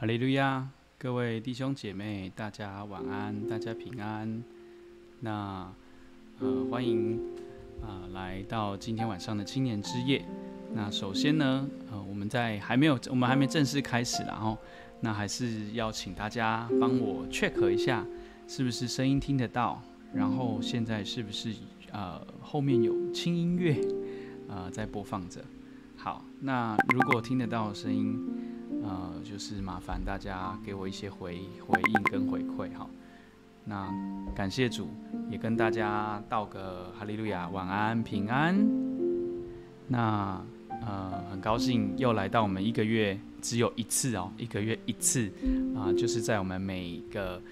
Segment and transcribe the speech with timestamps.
[0.00, 0.64] 哈利路亚，
[0.96, 4.44] 各位弟兄姐妹，大家晚安，大家平安。
[5.18, 5.68] 那
[6.38, 7.18] 呃，欢迎
[7.82, 10.24] 啊、呃，来到今天晚上的青年之夜。
[10.72, 14.56] 那首先呢，呃，我们在还没有，我们还没正式开始，然后
[15.00, 18.06] 那还是要请大家帮我 check 一下，
[18.46, 19.82] 是不是声音听得到？
[20.14, 21.52] 然后现在是不是
[21.90, 23.76] 呃后面有轻音乐
[24.46, 25.42] 呃在播放着？
[25.96, 28.16] 好，那如果听得到声音，
[28.88, 32.88] 呃，就是麻烦大家给我一些回回应跟回馈哈。
[33.66, 33.86] 那
[34.34, 34.88] 感谢主，
[35.30, 38.56] 也跟大家道个哈利路亚，晚安平安。
[39.86, 40.42] 那
[40.86, 45.30] 呃，很高兴又来到我们一个月只有一次哦，一个月一次
[45.76, 47.42] 啊，就是在我们每个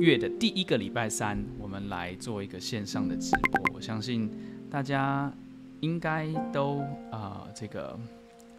[0.00, 3.74] 月的第一个礼拜三，我们来做一个线上的直播。
[3.74, 4.28] 我相信
[4.68, 5.32] 大家
[5.80, 7.96] 应该都呃这个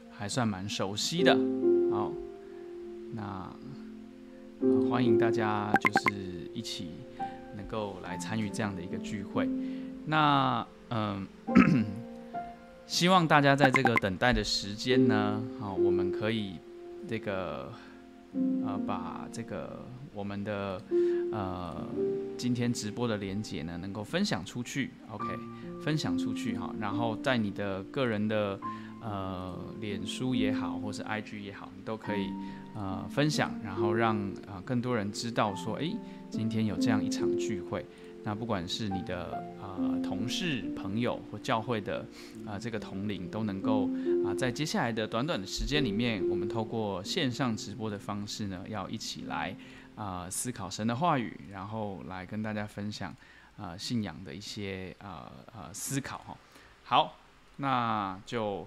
[0.10, 1.38] 还算蛮熟悉的。
[1.94, 2.12] 好，
[3.14, 3.56] 那、
[4.62, 6.90] 呃、欢迎大家就是一起
[7.56, 9.48] 能够来参与这样的一个聚会。
[10.08, 11.28] 那嗯、
[12.88, 16.56] 希望大家在这个等待的时间呢，好，我们可以
[17.08, 17.72] 这个
[18.66, 19.86] 呃把这个
[20.16, 20.82] 我们的
[21.32, 21.76] 呃
[22.36, 25.26] 今天直播的连接呢，能够分享出去，OK，
[25.84, 28.60] 分享出去哈，然后在你的个人的。
[29.04, 32.30] 呃，脸书也好，或是 IG 也好，你都可以
[32.74, 35.94] 呃分享，然后让呃更多人知道说，诶，
[36.30, 37.86] 今天有这样一场聚会。
[38.24, 42.00] 那不管是你的呃同事、朋友或教会的
[42.46, 43.88] 啊、呃、这个同龄，都能够
[44.24, 49.54] 啊、呃、在接下来的短短的时间里面，我们透过线上直播的方式呢，要一起来
[49.98, 53.12] 啊、呃、思考神的话语，然后来跟大家分享
[53.58, 56.38] 啊、呃、信仰的一些啊呃，呃思考哈。
[56.86, 57.18] 好，
[57.58, 58.66] 那就。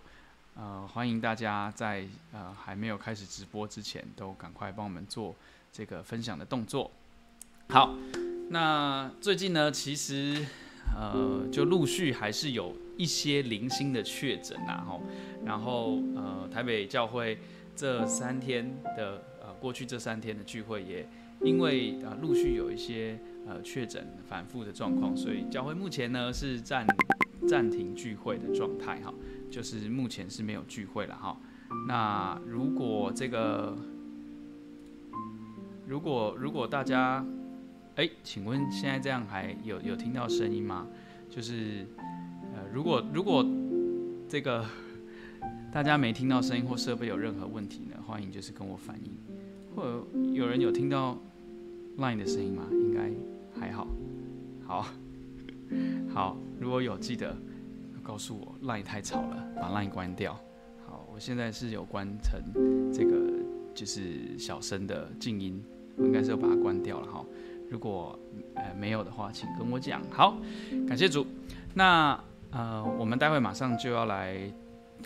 [0.59, 5.35] 呃，欢迎大家在呃还没有开始直播之前，都赶快帮我们做
[5.71, 6.91] 这个分享的动作。
[7.69, 7.95] 好，
[8.49, 10.47] 那最近呢，其实
[10.95, 15.03] 呃就陆续还是有一些零星的确诊呐，吼，
[15.45, 17.39] 然后呃台北教会
[17.75, 18.67] 这三天
[18.97, 21.07] 的呃过去这三天的聚会，也
[21.43, 26.87] 因为呃陆续有一些呃确诊反复的状况，所以教会目前呢是暂
[27.49, 29.13] 暂停聚会的状态，哈。
[29.49, 31.37] 就是目前是没有聚会了哈。
[31.87, 33.77] 那如果这个，
[35.87, 37.25] 如果如果大家，
[37.95, 40.87] 哎，请问现在这样还有有听到声音吗？
[41.31, 41.87] 就是
[42.55, 43.45] 呃，如果如果
[44.29, 44.65] 这个
[45.73, 49.13] 大家没听到声音或设备有任何问题呢，欢迎就是跟我反映。
[49.75, 51.17] 或者有人有听到
[51.99, 52.65] Line 的声音吗？
[52.73, 53.11] 应该
[53.61, 53.87] 还好。
[54.67, 54.87] 好，
[56.13, 57.37] 好，如果有记得。
[58.07, 60.39] 告诉我 Line 太吵了，把 Line 关掉。
[60.87, 62.41] 好，我现在是有关成
[62.93, 63.33] 这个
[63.75, 65.61] 就是小声的静音，
[65.97, 67.25] 我应该是要把它关掉了哈。
[67.69, 68.17] 如果
[68.55, 70.01] 呃没有的话，请跟我讲。
[70.09, 70.37] 好，
[70.87, 71.27] 感谢主。
[71.75, 72.17] 那
[72.53, 74.39] 呃，我们待会马上就要来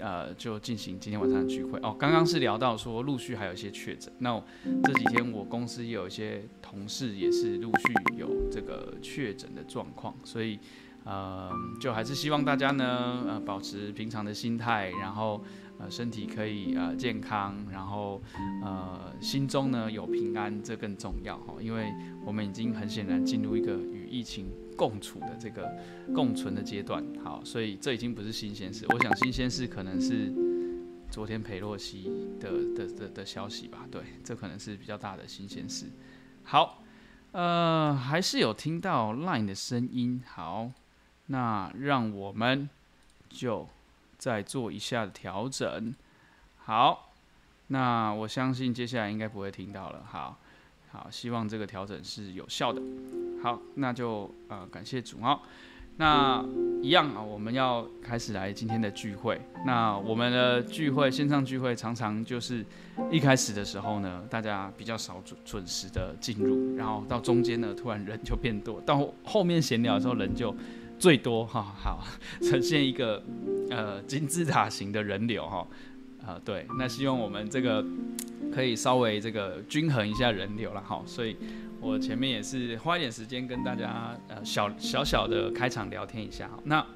[0.00, 1.94] 呃，就进行今天晚上的聚会哦。
[1.98, 4.42] 刚刚是聊到说陆续还有一些确诊，那
[4.84, 10.58] 这几天我公司也有一些同事也是陆续有这个确诊的状况，所以。
[11.02, 11.50] 呃，
[11.80, 15.42] 就还是希望大家呢，呃，保持平常的心态，然后
[15.78, 18.20] 呃，身体可以呃健康，然后
[18.62, 21.54] 呃，心中呢有平安，这更重要哈。
[21.58, 21.90] 因为
[22.26, 24.44] 我们已经很显然进入一个与疫情
[24.80, 25.70] 共处的这个
[26.14, 28.86] 共存的阶段，好，所以这已经不是新鲜事。
[28.88, 30.32] 我想新鲜事可能是
[31.10, 32.10] 昨天裴洛西
[32.40, 35.84] 的的的的，消息吧，对，这可能是比较大的新鲜事。
[36.44, 36.82] 好，
[37.32, 40.72] 呃，还是有听到 Line 的声音，好。
[41.26, 42.68] 那让我们
[43.28, 43.68] 就
[44.18, 45.94] 再做一下调整。
[46.56, 47.12] 好，
[47.68, 50.02] 那我相信接下来应该不会听到了。
[50.10, 50.39] 好，
[50.90, 52.82] 好，希望这个调整是有效的。
[53.42, 55.18] 好，那就呃感谢主。
[55.22, 55.40] 哦，
[55.96, 56.44] 那
[56.82, 59.40] 一样啊，我们要开始来今天的聚会。
[59.64, 62.64] 那我们的聚会线上聚会常常就是
[63.10, 70.54] 一开始的时候呢，大家比较少准准时的进入，然后到中间呢，突然人就变多，到后面闲聊的时候人就。
[71.00, 72.04] 最多哈好，
[72.42, 73.24] 呈现一个
[73.70, 75.66] 呃金字塔型的人流哈，
[76.24, 77.84] 啊对，那希望我们这个
[78.52, 81.36] 可以稍微这个均衡一下人流了哈，所以
[81.80, 86.86] 我前面也是花一点时间跟大家呃小小小的开场聊天一下哈，那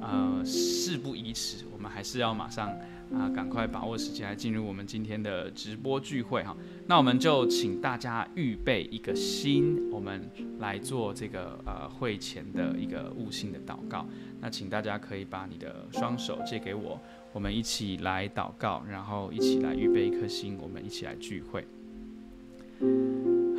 [0.00, 2.68] 呃，事不宜迟，我们还是要马上
[3.14, 6.54] 啊，赶快把握时间来进入我们今天的直播聚会哈。
[6.86, 14.06] 那我们就请大家预备一个心，我们来做这个呃会前的一个悟性的祷告。
[14.42, 17.00] 那请大家可以把你的双手借给我，
[17.34, 21.66] 我们一起来祷告，然后一起来预备一颗心，我们一起来聚会。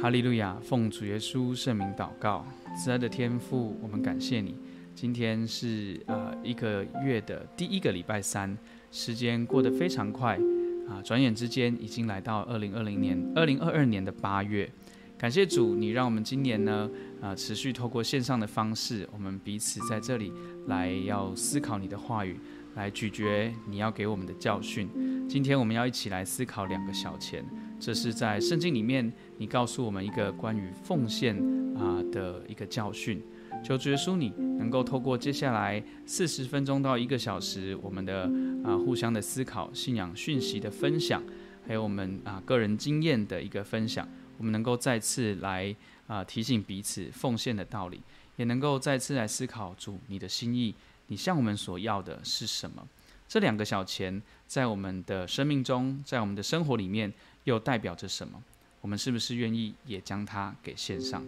[0.01, 2.45] 哈利路亚，奉主耶稣圣名祷告，
[2.77, 4.55] 慈爱的天父，我们感谢你。
[4.95, 8.57] 今天是呃一个月的第一个礼拜三，
[8.93, 10.39] 时间过得非常快
[10.87, 14.71] 啊，转眼之间已经来到二零二零年二零二二年的八月。
[15.17, 16.89] 感谢主，你让我们今年呢
[17.21, 20.31] 啊持续透过线上的方式，我们彼此在这里
[20.67, 22.37] 来要思考你的话语，
[22.75, 24.89] 来咀嚼你要给我们的教训。
[25.27, 27.43] 今天我们要一起来思考两个小钱，
[27.79, 31.35] 这是在圣经里面你告诉我们一个关于奉献
[31.75, 33.21] 啊的一个教训。
[33.63, 34.29] 求主耶稣，你
[34.59, 38.23] 能够透过接下来四十分钟到一个小时，我们的
[38.63, 41.23] 啊、呃、互相的思考、信仰讯息的分享，
[41.65, 44.07] 还有我们啊、呃、个人经验的一个分享，
[44.37, 45.73] 我们能够再次来
[46.05, 48.01] 啊、呃、提醒彼此奉献的道理，
[48.35, 50.75] 也能够再次来思考主你的心意，
[51.07, 52.87] 你向我们所要的是什么？
[53.27, 57.11] 这两个小钱在我们的生命中，在我们的生活里面
[57.45, 58.41] 又代表着什么？
[58.81, 61.25] 我们是不是愿意也将它给献上？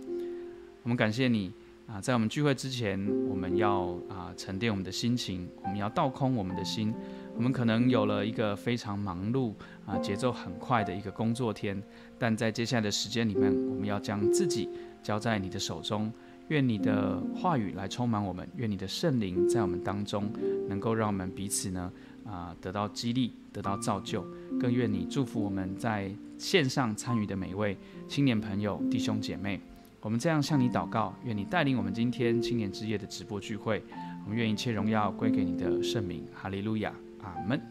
[0.84, 1.52] 我们感谢你。
[1.88, 6.94] 啊，在我们聚会之前，我们要啊沉淀我们的心情，我们要倒空我们的心。
[7.34, 9.54] 我们可能有了一个非常忙碌
[9.86, 11.82] 啊，节奏很快的一个工作天，
[12.20, 14.70] 但在接下来的时间里面，我们要将自己
[15.02, 16.12] 交在你的手中。
[16.50, 20.32] 愿你的话语来充满我们，愿你的圣灵在我们当中，
[20.70, 21.92] 能够让我们彼此呢
[22.26, 24.26] 啊得到激励，得到造就。
[24.60, 27.78] 更愿你祝福我们在线上参与的每一位
[28.08, 29.60] 青年朋友、弟兄姐妹。
[30.00, 33.84] 我们这样向你祷告，愿你带领我们今天青年之夜的直播聚会。
[34.24, 37.62] 我们愿一切荣耀归给你的圣名，哈利路亚，阿门，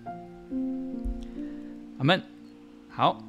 [1.97, 2.21] 阿门。
[2.89, 3.23] 好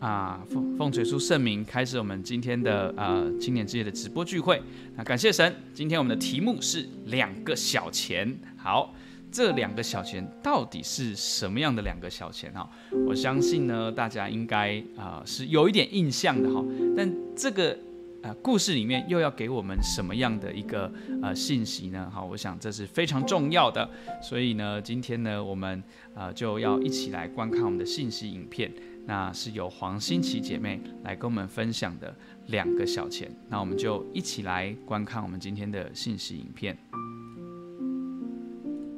[0.00, 4.60] 啊，奉奉主耶稣圣名开始我们今天的呃青年之夜的直播聚会。
[4.96, 8.34] 那感谢神，今天我们的题目是两个小钱。
[8.56, 8.94] 好，
[9.30, 12.66] 这两个小钱到底是什么样的两个小钱哈？
[13.06, 16.64] 我相信呢，大家应该啊、是有一点印象的哈，
[16.96, 17.76] 但这个。
[18.22, 20.92] 啊，故事里面又要给我们什么样的一个
[21.22, 22.06] 呃信息呢？
[22.12, 23.88] 好，我想这是非常重要的。
[24.22, 25.82] 所以呢，今天呢，我们
[26.14, 28.70] 呃就要一起来观看我们的信息影片。
[29.06, 32.14] 那是由黄欣琪姐妹来跟我们分享的
[32.46, 33.30] 两个小钱。
[33.48, 36.76] 那我们就一起来观看我们今天的信息影片。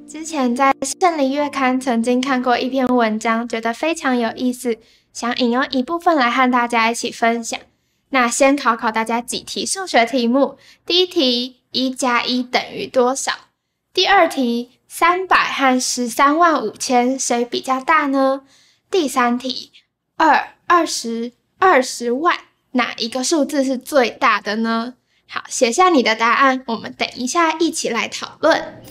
[0.06, 4.76] 之前在圣灵月刊曾经看过一篇文章，觉得非常有意思，
[5.12, 7.58] 想引用一部分来和大家一起分享。
[8.10, 10.58] 那先考考大家几题数学题目。
[10.84, 13.32] 第一题，一加一等于多少？
[13.94, 18.42] 第二题，三百和十三万五千谁比较大呢？
[18.90, 19.72] 第三题，
[20.16, 22.36] 二、二十、二十万，
[22.72, 24.94] 哪一个数字是最大的呢？
[25.28, 28.82] 好，写下你的答案，我们等一下一起来讨论。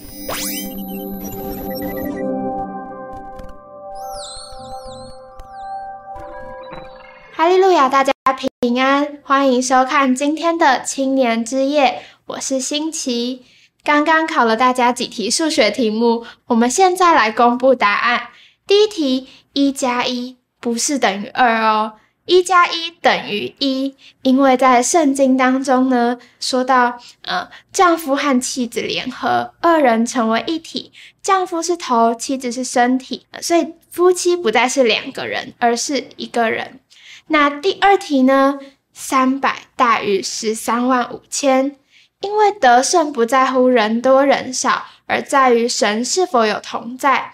[7.34, 8.14] 哈利路亚，大家
[8.60, 13.46] 平安，欢迎收看今天的青年之夜，我是新奇。
[13.84, 18.30] 刚刚考了大家几题数学题目，我们现在来公布答案。
[18.68, 21.94] 第一题，一加一不是等于二哦，
[22.26, 36.80] 一加一等于一，因为在圣经当中呢，说到，呃，丈夫和妻子联合，二人成为一体，丈夫是头，妻子是身体，所以夫妻不再是两个人，而是一个人。
[37.28, 38.60] 那第二题呢？
[38.94, 41.78] 三百大于十三万五千，
[42.20, 47.34] 因为得胜不在乎人多人少，而在于神是否有同在。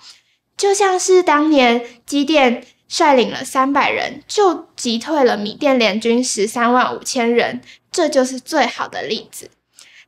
[0.55, 9.49] 就像是当年基甸率领了三百人，就击退了米甸联军十三万五千人，这就是最好的例子。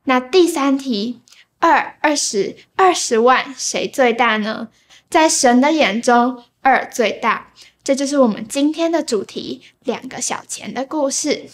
[0.04, 1.20] 那第三题，
[1.58, 4.68] 二、二十、二十万，谁最大呢？
[5.10, 7.52] 在神的眼中，二最大。
[7.82, 11.46] 这就是我们今天的主题：两个小钱的故事。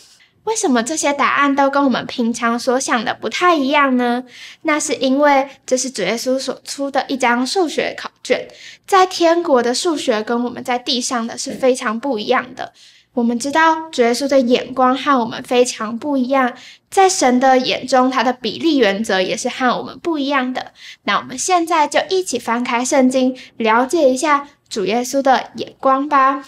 [0.47, 4.25] 为什么这些答案都跟我们平常所想的不太一样呢？
[4.63, 8.49] 那是因为这是主耶稣所出的一张数学考卷，
[8.87, 12.73] 在天国的数学跟我们在地上的是非常不一样的。
[13.17, 16.53] 我们知道主耶稣的眼光和我们非常不一样，
[16.91, 20.73] 在神的眼中，他的比例原则也是和我们不一样的。
[21.05, 24.49] 那我们现在就一起翻开圣经，了解一下。
[24.69, 26.45] 主耶稣的眼光吧，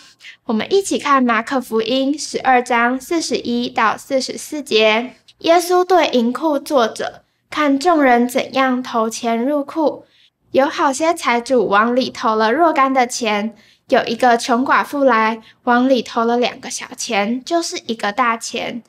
[0.47, 5.13] 我们一起看马可福音十二章四十一到四十四节。
[5.39, 10.05] 耶稣对银库坐着，看众人怎样投钱入库，
[10.51, 13.55] 有好些财主往里投了若干的钱，
[13.89, 18.83] 有一个穷寡妇来往里投了两个小钱，就是一个大钱。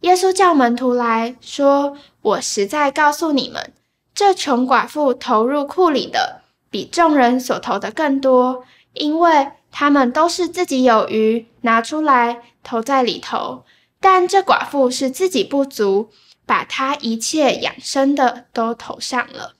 [0.00, 3.72] 耶稣叫门徒来说：“我实在告诉你们，
[4.14, 13.64] 这穷寡妇投入库里的比众人所投的更多，因为他们都是自己有余，拿出来投在里头。
[13.98, 16.10] 但这寡妇是自己不足，
[16.44, 19.54] 把她一切养生的都投上了。”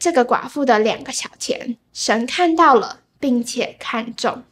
[0.00, 4.42] 这个寡妇的两个小钱，神看到了，并且看重。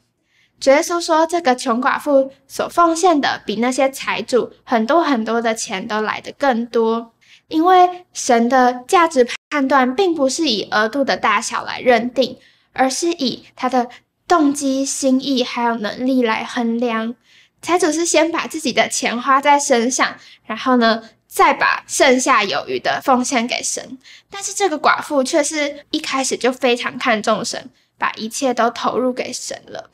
[0.67, 7.13] 耶稣说，这个穷寡妇所奉献的，比那些财主很多很多的钱都来得更多。
[7.49, 12.39] 因为神的价值判断，并不是以额度的大小来认定，
[12.73, 13.89] 而是以他的
[14.29, 17.17] 动机、心意还有能力来衡量。
[17.61, 23.99] 财主是先把自己的钱花在身上，然后呢，再把剩下有余的奉献给神，
[24.31, 29.91] 但是这个寡妇却是一开始就非常看重神，把一切都投入给神了。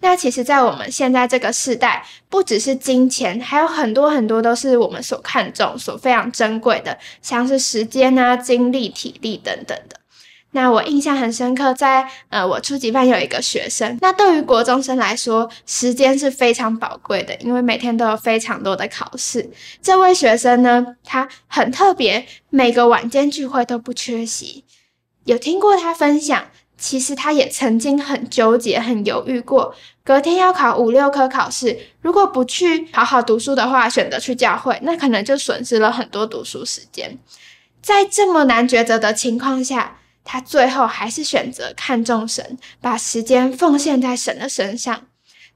[0.00, 10.00] 那其实，在我们现在这个时代，不只是金钱，还有很多很多都是我们所看重、所非常珍贵的，像是时间啊、精力、体力等等的。
[10.50, 13.98] 那我印象很深刻，在呃，我初级班有一个学生。
[14.02, 19.50] 那对于国中生来说，时间是非常宝贵的，因为每天都有非常多的考试。
[19.82, 24.64] 这位学生呢，他很特别，每个晚间聚会都不缺席。
[25.24, 26.46] 有听过他分享，
[26.76, 29.74] 其实他也曾经很纠结、很犹豫过。
[30.02, 37.18] 隔天要考五六科考试，如果不去好好读书的话，选择去教会，那可能就损失了很多读书时间。
[37.80, 45.06] 在这么难抉择的情况下，他最后还是选择看重神，把时间奉献在神的身上。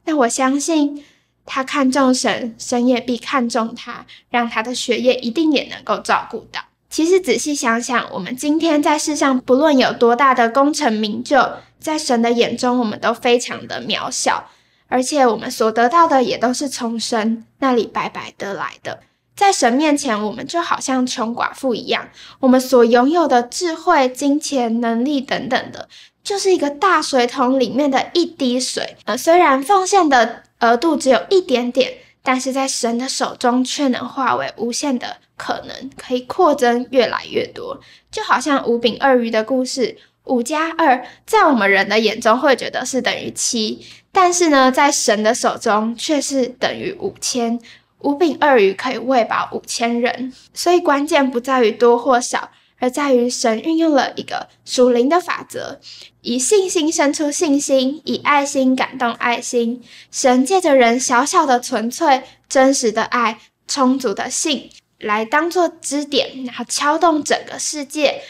[0.04, 1.04] 那我相信
[1.44, 6.60] 他看重神，神也必看重他，让他的学业一定也能够照顾到。
[6.90, 11.38] 其实仔细想想，我们今天在世上，不论有多大的功成名就，
[11.78, 14.48] 在神的眼中，我们都非常的渺小，
[14.88, 19.00] 而且我们所得到的也都是从神那里白白得来的。
[19.36, 22.08] 在神面前，我们就好像穷寡妇一样，
[22.40, 25.88] 我们所拥有的智慧、金钱、能力等等的，
[26.24, 28.96] 就是一个大水桶里面的一滴水。
[29.04, 31.92] 呃，虽然奉献的额度只有一点点，
[32.24, 37.80] 但是在神的手中却能化为无限的可能，可以扩增越来越多。
[38.10, 47.58] 就好像五饼二鱼的故事，五加二，在我们人的眼中会觉得是等于七，但是呢，在神的手中却是等于五千。
[48.00, 55.80] 五饼二鱼可以喂饱五千人，所以关键不在于多或少，而在于神运用了一个属灵的法则，
[56.20, 59.82] 以信心生出信心，以爱心感动爱心。
[60.12, 68.22] 神借着人小小的纯粹、真实的爱、充足的信，来当做支点，然后敲动整个世界，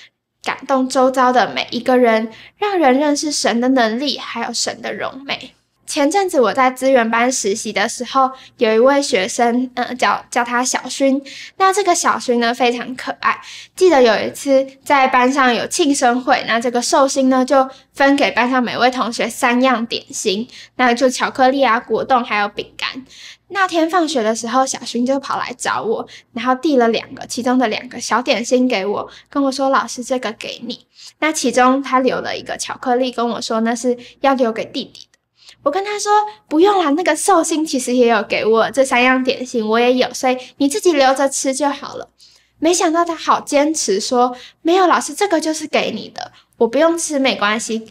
[0.43, 5.55] 感动周遭的每一个人，让人认识神的能力，还有神的荣美。
[5.87, 11.19] 前阵子我在资源班实习的时候，有一位学生，嗯，叫叫他小薰。
[11.57, 13.41] 那这个小薰呢，非常可爱。
[13.75, 20.47] 记得有一次在班上有庆生会，那这个寿星呢就分给班上每位同学三样点心，
[20.77, 23.07] 那就巧克力啊、果冻还有饼干。
[23.51, 30.87] 那天放学的时候，小薰就跑来找我，然后递了两个，其中的两个小点心给我，跟我说：“老师，这个给你。”
[31.21, 35.19] 那其中他留了一个巧克力，跟我说那是要留给弟弟的。
[35.63, 36.13] 我跟他说
[36.49, 42.11] 不用啦，那个寿星其实也有给我这三样点心，我也有，所以你自己留着吃就好了。
[42.59, 47.89] 没想到他好坚持说没有，老师这个就是给你的，我不用吃没关系，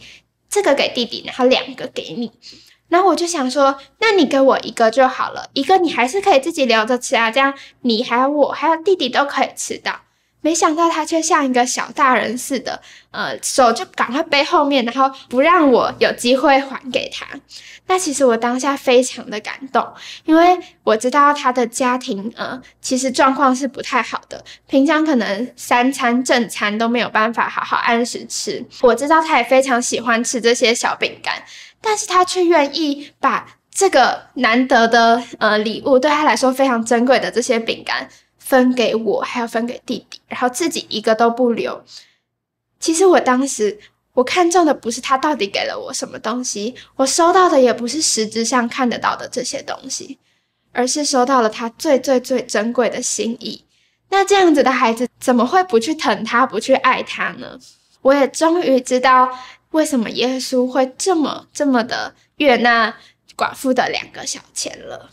[0.48, 2.30] 这个给弟弟，然后两个给你。
[2.88, 10.00] 然后我就想说，那你给我一个就好了，一个你还是可以自己留着吃啊，这样你还有我还有弟弟都可以吃到。
[10.40, 12.80] 没想到他却像一个小大人似的，
[13.10, 17.26] 呃，手就赶快背后面，然后不让我有机会还给他。
[17.88, 19.84] 那其实我当下非常的感动，
[20.26, 28.64] 因为我知道他的家庭，呃，其实状况是不太好的，平常可能三餐正餐都没有办法好好按时吃。
[28.82, 31.34] 我知道他也非常喜欢吃这些小饼干，
[31.80, 38.08] 但是他却愿意把这个难得的呃礼物，对他来说非常珍贵的这些饼干。
[38.38, 41.84] 分给我，还要分给弟弟，然后自己一个都不留。
[42.80, 43.78] 其实我当时
[44.14, 50.18] 我看中的不是他到底给了我什么东西，我收到的也不是实质上看得到的这些东西，
[50.72, 53.62] 而是收到了他最最最珍贵的心意。
[54.08, 57.58] 那这样子的孩子怎么会不去疼他，不去爱他呢？
[58.00, 59.28] 我也终于知道
[59.70, 62.96] 为什么耶稣会这么这么的悦纳
[63.36, 65.10] 寡妇的两个小钱了。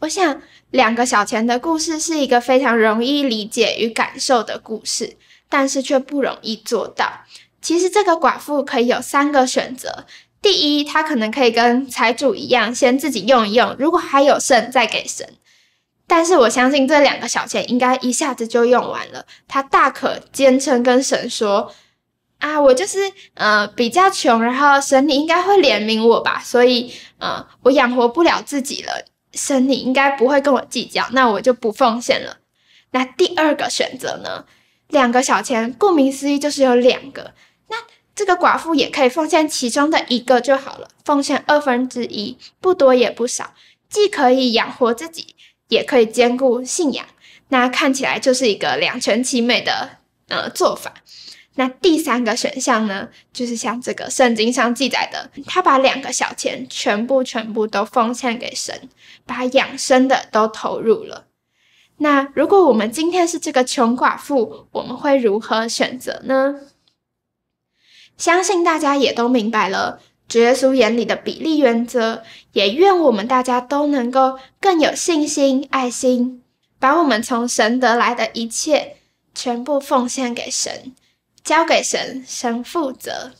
[0.00, 5.16] 我想，两个小钱的故事是一个非常容易理解与感受的故事，
[5.48, 7.24] 但是却不容易做到。
[7.62, 10.04] 其实这个寡妇可以有三个选择：
[10.42, 15.26] 第一，她可能可以跟财主一样，先自己用一用，如果还有剩再给神。
[16.06, 21.72] 但是我相信这两个小钱应该一下子就用完了，她大可坚称跟神说
[22.38, 22.98] ：“啊，我就是
[23.34, 32.38] 呃比较穷，然后神你应该会怜悯我吧，所以呃我养活不了自己了，神你应该不会跟我计较，那我就不奉献了。”
[32.92, 34.44] 那第二个选择呢？
[34.88, 37.34] 两个小钱，顾名思义就是有两个。
[37.68, 37.76] 那
[38.14, 43.52] 这个寡妇也可以奉献其中的一个就好了，奉献二分之一，不多也不少，
[43.90, 45.34] 既可以养活自己，
[45.68, 47.04] 也可以兼顾信仰。
[47.48, 50.94] 那看起来就是一个两全其美的呃做法。
[51.56, 58.88] 那第三个选项呢，就是像这个圣经上记载的，他把两个小钱全部全部都奉献给神，
[59.24, 61.26] 把养生的都投入了。
[61.98, 66.60] 那如果我们今天是这个穷寡妇，我们会如何选择呢？
[68.18, 72.22] 相信大家也都明白了，主耶稣眼里的比例原则，
[72.52, 76.42] 也愿我们大家都能够更有信心、爱心，
[76.78, 78.96] 把我们从神得来的一切
[79.34, 80.94] 全部奉献给神，
[81.46, 83.30] 交给神，神负责。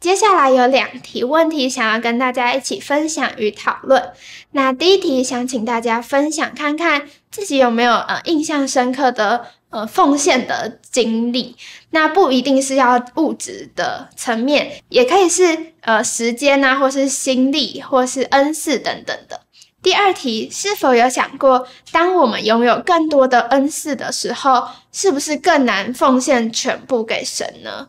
[0.00, 4.12] 接下来有两题问题想要跟大家一起分享与讨论。
[4.50, 11.56] 那第一题想请大家分享看看自己有没有呃印象深刻的呃奉献的经历。
[11.90, 19.42] 那不一定是要物质的层面，也可以是呃时间啊，或是心力，或是恩赐等等的。
[19.84, 27.88] 第二题是否有想过，当我们拥有更多的恩赐的时候，是不是更难奉献全部给神呢？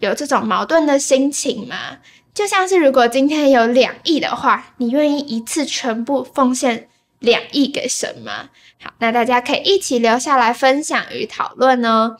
[0.00, 1.98] 有这种矛盾的心情吗？
[2.34, 6.88] 就像是如果今天有两亿的话，你愿意一次全部奉献
[7.20, 8.48] 两亿给神吗？
[8.82, 12.16] 好，那大家可以一起留下来分享与讨论哦。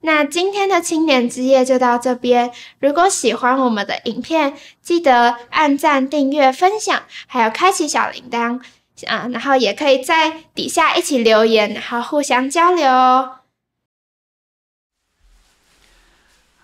[0.00, 2.52] 那今天的青年之夜就到这边。
[2.78, 8.60] 如果喜欢我们的影片，记得按赞、订阅、分享，还有开启小铃铛
[9.06, 13.40] 啊，然后也可以在底下一起留言，然后互相交流哦。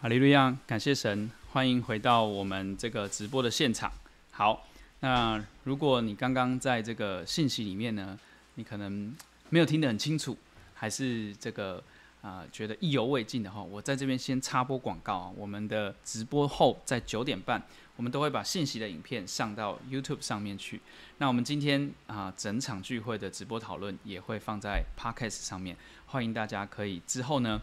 [0.01, 3.93] 哈利路亚，感谢神，欢迎回到我们这个直播的现场。
[4.31, 4.65] 好，
[5.01, 8.19] 那如果你刚刚在这个信息里面呢，
[8.55, 9.15] 你可能
[9.49, 10.37] 没有听得很清楚，
[10.75, 11.83] 还是这个
[12.23, 15.33] 啊、呃、觉得意犹未尽的话，我在这边先插播广告啊。
[15.37, 17.63] 我们的直播后在九点半，
[17.97, 20.81] 我们都会把信息的影片上到 YouTube 上面去。
[21.19, 27.61] 那我们今天啊、整场聚会的直播讨论也会放在 Podcast 上面，欢迎大家可以之后呢。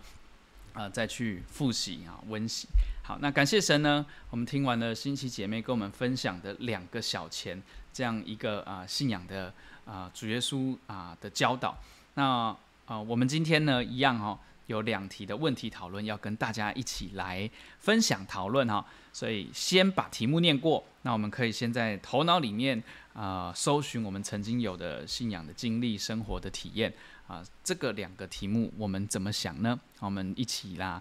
[0.72, 2.68] 啊、呃，再去复习啊，温习。
[3.02, 4.06] 好，那感谢神呢。
[4.30, 7.60] 我们听完了新奇姐妹跟我们分享的两个小钱
[7.92, 9.52] 这样一个啊、信仰的
[9.84, 11.76] 啊、主耶稣啊、的教导。
[12.14, 12.56] 那
[12.90, 17.48] 啊、我们今天呢一样哈、有两题的问题讨论要跟大家一起来
[17.78, 18.84] 分享讨论哈。
[19.14, 22.82] 所以先把题目念过，那我们可以先在头脑里面
[23.14, 26.92] 啊、搜寻我们曾经有的信仰的经历、生活的体验。
[27.28, 29.80] 啊，这个两个题目我们怎么想呢？
[30.00, 31.00] 我们一起啦，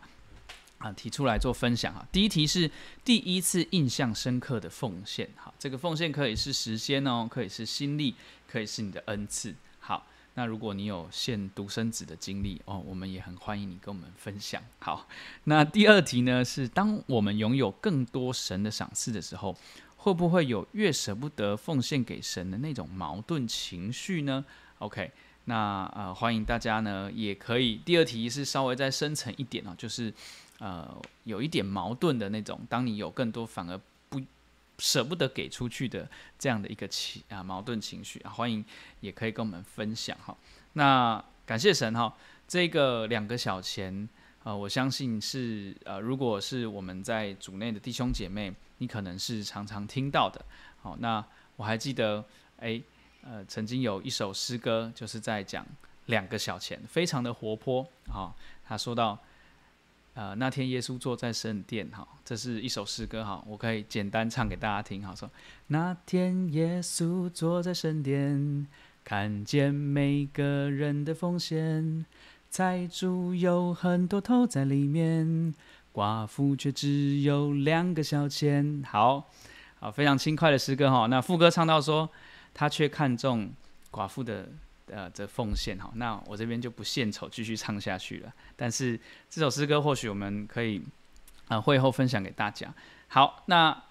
[0.77, 2.07] 啊，提出来做分享哈。
[2.13, 2.71] 第一题是
[3.03, 8.15] 第一次印象深刻的奉献，哈，这个奉献可以是时间哦，可以是心力，
[8.47, 9.55] 可以是你的恩赐。
[9.81, 10.07] 好，
[10.39, 14.63] 那如果你有现独生子的经历哦，我们也很欢迎你跟我们分享。
[14.79, 15.09] 好，
[15.43, 19.57] 那第二题呢是当我们拥有更多神的赏赐的时候，
[19.97, 24.45] 会不会有越舍不得奉献给神的那种矛盾情绪呢
[24.79, 25.11] ？OK。
[25.47, 27.81] 那呃，欢迎大家呢，也可以。
[27.85, 30.15] 第二题是稍微再深层一点哦，就是
[30.61, 32.61] 呃，有一点矛盾的那种。
[32.69, 33.81] 当你有更多，反而
[34.79, 38.65] 舍不得给出去的这样的一个情啊矛盾情绪啊，欢迎
[39.01, 40.37] 也可以跟我们分享哈。
[40.73, 42.15] 那感谢神哈，
[42.47, 44.09] 这个两个小钱
[44.45, 50.45] 呃，我相信是呃，如果是我们在主内的弟兄姐妹，你可能是常常听到的。
[50.83, 51.25] 好，那
[51.57, 52.25] 我还记得
[52.59, 52.81] 哎。
[53.21, 55.67] 呃，曾经有一首诗歌，就是在讲
[56.07, 58.33] 两个小钱，非常的活泼哈、
[58.65, 59.19] 他说到，
[60.19, 65.15] 呃，那天耶稣坐在圣殿哈、这是一首诗歌哈、我可以简单唱给大家听哈。
[65.15, 65.31] 说
[65.69, 68.67] 那天耶稣坐在圣殿，
[69.05, 72.05] 看见每个人的奉献，
[72.51, 75.55] 财主有很多头在里面，
[75.93, 78.83] 寡妇却只有两个小钱。
[78.85, 79.31] 好，
[79.79, 82.11] 好，非常轻快的诗歌哈、那副歌唱到说。
[82.55, 83.53] 他却看重
[83.93, 84.49] 寡妇的
[84.93, 88.33] 呃的奉献哈，那我这边就不献丑，继续唱下去了。
[88.57, 88.99] 但是
[89.31, 90.83] 这首诗歌或许我们可以
[91.49, 92.73] 啊、会后分享给大家。
[93.09, 93.85] 好，那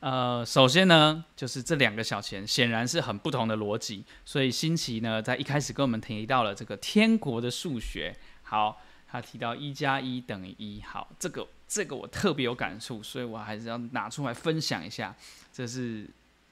[0.00, 8.14] 呃首先呢，就是这两个小钱显然是很不同的逻辑，所以新奇呢在一开始跟我们提到了这个天国的数学。
[8.42, 10.82] 好，他提到一加一等于一。
[10.82, 15.14] 好，这个这个我特别有感触，所以我还是要拿出来分享一下。
[15.52, 16.06] 这是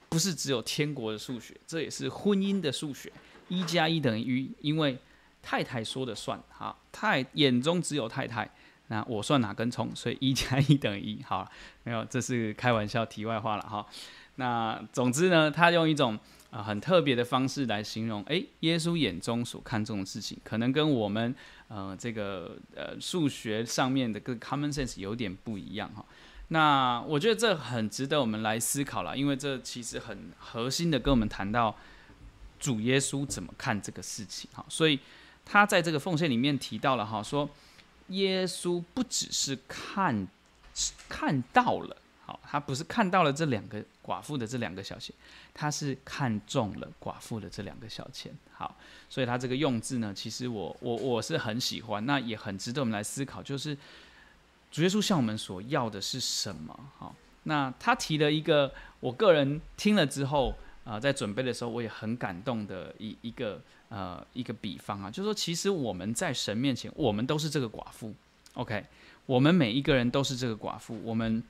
[0.09, 1.55] 不是只有天国的数学？
[1.67, 3.13] 这也是婚姻的数学。
[3.49, 4.99] 一加一等于一，因为
[5.43, 6.41] 太太说的算。
[6.49, 8.51] 好，太眼中只有太太，
[8.89, 9.91] 那我算哪根葱？
[9.95, 11.23] 所以一加一等于一。
[11.27, 11.51] 好，
[11.85, 13.87] 没有，这是开玩笑，题外话了哈。
[14.37, 16.19] 那总之呢，他用一种
[16.51, 21.35] 啊、很特别的方式来形容，诶，耶稣眼中所看重的事情，可能跟我们
[21.69, 26.05] 呃这个呃数学上面的个 common sense 有点不一样哈。
[26.49, 31.75] 那我觉得这很值得我们来思考了，因为这其实很核心的跟我们谈到
[32.63, 34.65] 主耶稣怎么看这个事情哈。
[34.69, 34.99] 所以
[35.45, 37.51] 他在这个奉献里面提到了哈，说
[38.09, 40.27] 耶稣不只是看
[41.09, 41.97] 看到了。
[42.25, 45.13] 好，他不是看到了这两个寡妇的这两个小钱，
[45.53, 48.33] 他是看中了寡妇的这两个小钱。
[48.53, 48.77] 好，
[49.11, 53.77] 所以他这个用字呢，其实我我我是很喜欢，那也很值得我们来思考，就是
[54.71, 56.79] 主耶稣向我们所要的是什么？
[56.97, 68.15] 好，那他提了一个，我个人听了之后，啊、在准备的时候我也很感动的一一个呃一个比方啊，就是说，其实我们在神面前，我们都是这个寡妇
[68.55, 68.85] ，OK，
[69.27, 71.43] 我们每一个人都是这个寡妇，我们。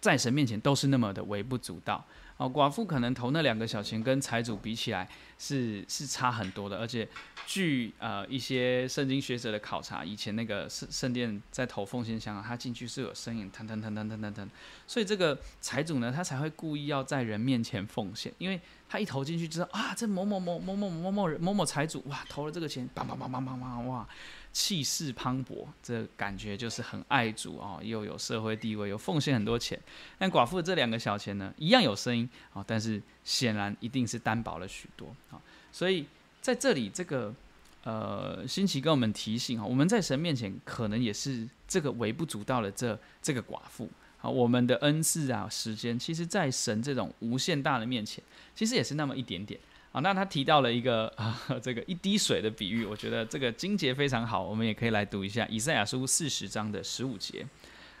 [0.00, 2.04] 在神面前都是那么的微不足道
[2.36, 7.08] 哦，寡妇可能投那两个小钱跟财主比起来是是差很多的，而且
[7.46, 14.50] 据呃一些圣经学者的考察，以前那个圣圣殿在投奉献箱啊，他进去是有声音，腾腾腾腾腾腾腾，
[14.84, 24.08] 所以这个财主呢，他才会故意要在人面前奉献，因为他一投进去知道啊，这某某某某某某某某某财主哇投了这个钱，梆梆梆梆梆梆哇。
[24.54, 29.76] 气势磅礴，这感觉就是很爱主哦，又有社会地位，又奉献很多钱。
[30.16, 35.42] 但寡妇的这两个小钱呢，一样有声音啊，但是显然一定是单薄了许多啊。
[35.72, 36.06] 所以
[36.40, 37.34] 在这里，这个
[37.82, 43.90] 呃，新奇跟我们提醒啊，我们在神面前可能也是这个微不足道的这这个寡妇
[44.22, 48.22] 啊，我们的恩赐啊，时间，其实在神这种无限大的面前，
[48.54, 49.58] 其实也是那么一点点。
[49.94, 57.46] 好，那他提到了一个 啊，这个一滴水的比喻，我觉得这个经节非常好，我们也可以来读一下以赛亚书四十章的十五节。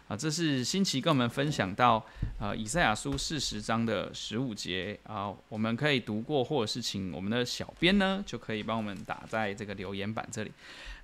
[0.08, 2.04] 啊，这是新奇跟我们分享到
[2.40, 10.50] 啊，以赛亚书四十章的十五节啊，我们可以读过，或者是请我们的小编呢，就可以帮我们打在这个留言板这里。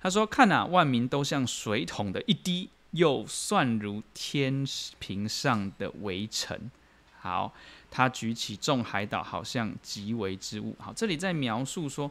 [0.01, 4.65] 他说：“看啊，万民都像水桶的一滴，又算如天
[4.99, 6.69] 平上的微尘。”
[7.17, 7.53] 好。
[7.91, 10.73] 他举起众海岛，好像极微之物。
[10.79, 12.09] 好，这里在描述说，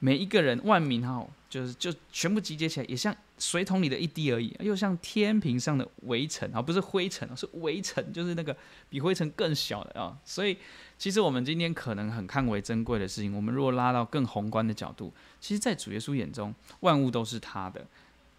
[0.00, 8.56] 每一个人万民哈，就是就全部集结起来，也像水桶里的一滴而已，又像天平上的微尘啊，不是灰尘，是微尘，就是那个
[8.88, 10.18] 比灰尘更小的啊。
[10.24, 10.58] 所以，
[10.98, 17.86] 其实我们今天可能很看为珍贵的事情，我们如果拉到更宏观的角度，其实，在主耶稣眼中，万物都是他的。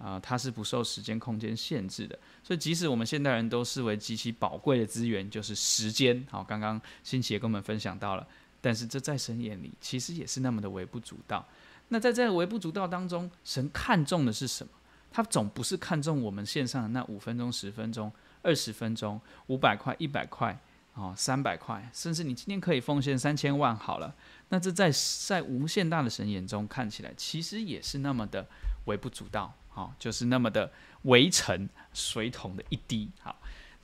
[0.04, 6.22] 啊，它是不受时间空间限制的，所以即使我们现代人都视为极其宝贵的资源，就是时间。
[6.30, 8.28] 好，刚刚新奇也跟我们分享到了，
[8.60, 11.48] 但是这在神眼里其实也是那么的微不足道。
[11.88, 14.74] 那在这微不足道当中，神看重的是什么？
[15.10, 18.12] 他总不是看重我们线上的那五分钟、十分钟、
[18.42, 20.60] 二十分钟、五百块、一百块
[20.96, 24.14] 啊、三百块，甚至你今天可以奉献三千万好了。
[24.50, 24.92] 那这在
[25.28, 28.48] 在无限大的神眼中看起来，其实也是那么的
[28.86, 29.54] 微不足道。
[29.74, 30.72] 好，就是那么的
[31.04, 33.10] 微尘，水桶的一滴。
[33.22, 33.36] 好，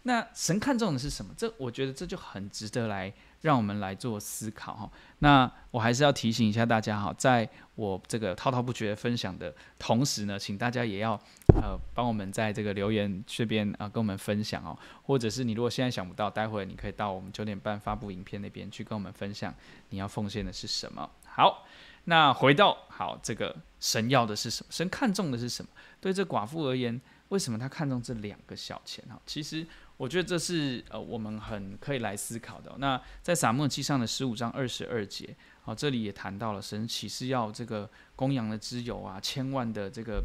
[0.03, 1.33] 那神看重的是什么？
[1.35, 4.91] 这我觉得这就很值得来让我们来做思考哈。
[5.19, 11.13] 那我还是要提醒一下大家哈，在我这个滔滔不绝分享的同时呢，请大家也要
[11.55, 19.53] 呃帮我们在这个留言这边啊跟我们分享哦，或者是你如果现在想不到，待会你可以到我们九点半发布影片那边去跟我们分享
[19.89, 21.09] 你要奉献的是什么。
[21.25, 21.65] 好。
[22.09, 24.67] 那回到好，这个神要的是什么？
[24.71, 25.69] 神看重的是什么？
[26.01, 29.05] 对这寡妇而言，为什么他看重这两个小钱？
[29.07, 29.63] 哈，其实
[29.95, 32.73] 我觉得这是呃我们很可以来思考的。
[32.79, 40.23] 那在撒母耳记上的十五章二十二节，好，这里也谈到了神岂是要这个公羊的脂油啊，千万的这个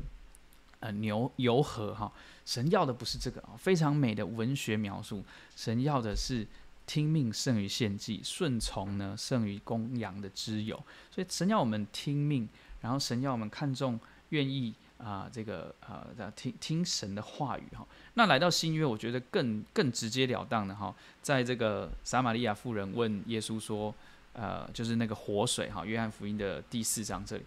[0.81, 2.11] 呃牛油和哈，
[2.47, 5.23] 神要的不是这个啊，非常美的文学描述，
[5.55, 6.47] 神要的是。
[6.87, 10.81] 听命胜于献祭，顺从呢胜于公羊的脂油。
[11.11, 12.49] 所以神要我们听命，
[12.81, 13.99] 然后神要我们看重、
[14.31, 17.87] 愿意啊、呃，这个啊、呃，听听神的话语哈。
[18.15, 23.95] 那来到新约，我觉得更更直截了当的哈，在这个撒玛利亚妇人问耶稣说，
[24.33, 27.45] 呃，就是那个活水哈，约翰福音的第四章这里，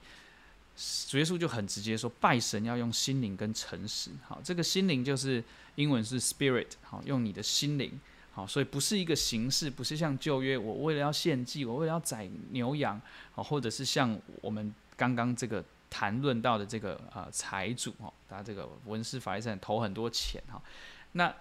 [1.08, 4.12] 主耶稣就很直接说，拜神要用心灵跟诚实。
[4.28, 5.44] 好，这个心灵就是
[5.76, 8.00] 英文是 spirit，好，用你的心灵。
[8.38, 13.02] 好，所以不是一个形式，不是像旧约，我为了要献祭，我为了要宰牛羊，
[13.34, 20.62] 啊，或者是像我们刚刚这个谈论到的这个呃财主哈，他这个文士法利赛投很多钱哈，
[21.14, 21.34] 那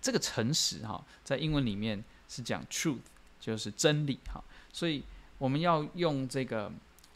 [0.00, 3.00] 这个诚实哈，在英文里面是讲 truth，
[3.38, 4.42] 就是真理哈。
[4.72, 5.04] 所以
[5.36, 6.68] 我们要用这个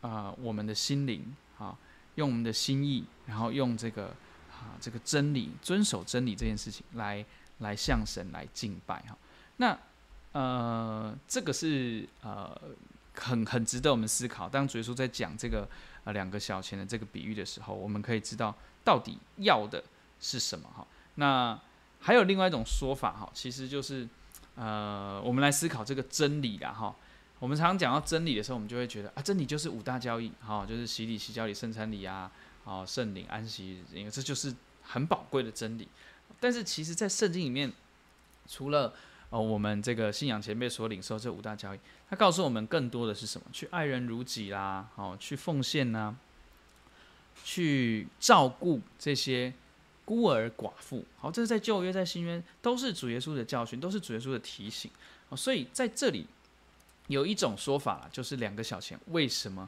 [0.03, 1.75] 啊、呃，我们的心灵啊，
[2.17, 4.09] 用我们的心意，然后用这个
[4.53, 7.25] 啊，这个真理，遵守真理这件事情来
[7.59, 9.17] 来向神来敬拜哈。
[9.57, 9.79] 那
[10.33, 12.61] 呃，这个是呃
[13.15, 14.49] 很很值得我们思考。
[14.49, 15.69] 当主耶稣在讲这个
[16.03, 19.85] 呃两个小钱的这个比喻的时候，我们可以知道到底要的
[20.21, 20.85] 是什么哈。
[21.15, 21.57] 那
[22.01, 24.09] 还有另外一种说法哈，其实就是，
[24.57, 26.95] 呃，我们来思考这个真理啦哈。
[27.39, 32.31] 我们常常讲到真理的时候，我们就会觉得啊，真理就是五大教义哈，就是洗礼、洗脚礼、圣餐礼啊，
[32.65, 35.87] 啊，圣灵、安息，因为这就是很宝贵的真理。
[36.45, 37.73] 但是其实，在圣经里面，
[38.47, 38.93] 除了
[39.31, 41.79] 呃我们这个信仰前辈所领受这五大教义，
[42.11, 43.47] 它告诉我们更多的是什么？
[43.51, 46.15] 去爱人如己啦，哦，去奉献呐，
[47.43, 49.55] 去照顾这些。
[50.07, 54.91] 孤儿寡妇，好，这是在旧约，在新约都是主耶稣的教训，都是主耶稣的提醒。
[55.35, 56.27] 所以在这里
[57.07, 59.67] 有一种说法，就是两个小钱为什么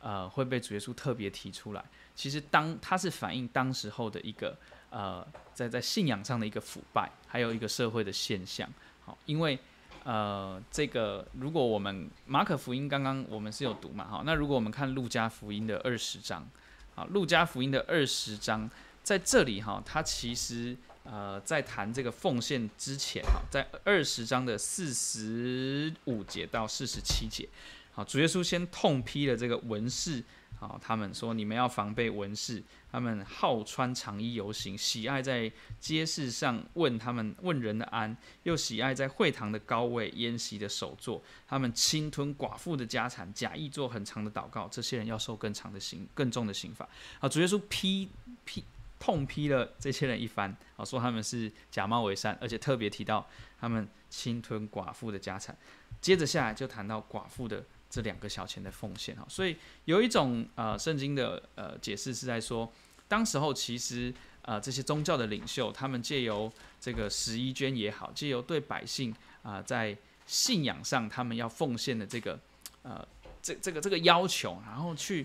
[0.00, 1.84] 呃会被主耶稣特别提出来？
[2.16, 4.56] 其实当它是反映当时候的一个
[4.94, 8.68] 呃在在信仰上的一个腐败，还有一个社会的现象。
[9.04, 9.58] 好，因为
[10.04, 16.48] 呃这个如果我们马可福音刚刚我们是有读嘛，好，那如果我们看路加福音的二十章，
[16.94, 18.70] 好，路加福音的二十章。
[19.02, 27.46] 在这里哈，他其实呃在谈这个奉献之前哈，在二十章的四十五节到四十七节，
[27.92, 30.24] 好，主耶稣先痛批了这个文士，
[30.58, 46.88] 好，他们说你们要防备文士，他们好穿长衣游行，喜爱在街市上问他们问人的安，又喜爱在会堂的高位宴席的首座，他们侵吞寡妇的家产，假意做很长的祷告，这些人要受更长的刑，更重的刑罚。
[47.18, 48.08] 好，主耶稣批
[48.44, 48.64] 批。
[48.96, 53.26] 痛批了这些人一番，啊，说他们是假冒为善，而且特别提到
[53.60, 55.54] 他们侵吞寡妇的家产。
[56.00, 57.62] 接着下来就谈到寡妇的
[57.94, 62.68] 这两个小钱的奉献，哈，所以有一种呃圣经的呃解释是在说，
[63.06, 72.36] 当时候其实呃这些宗教的领袖，他们借由这个十一捐也好，借由对百姓啊、在信仰上他们要奉献的这个
[72.82, 73.06] 呃
[73.40, 75.24] 这这个这个要求，然后去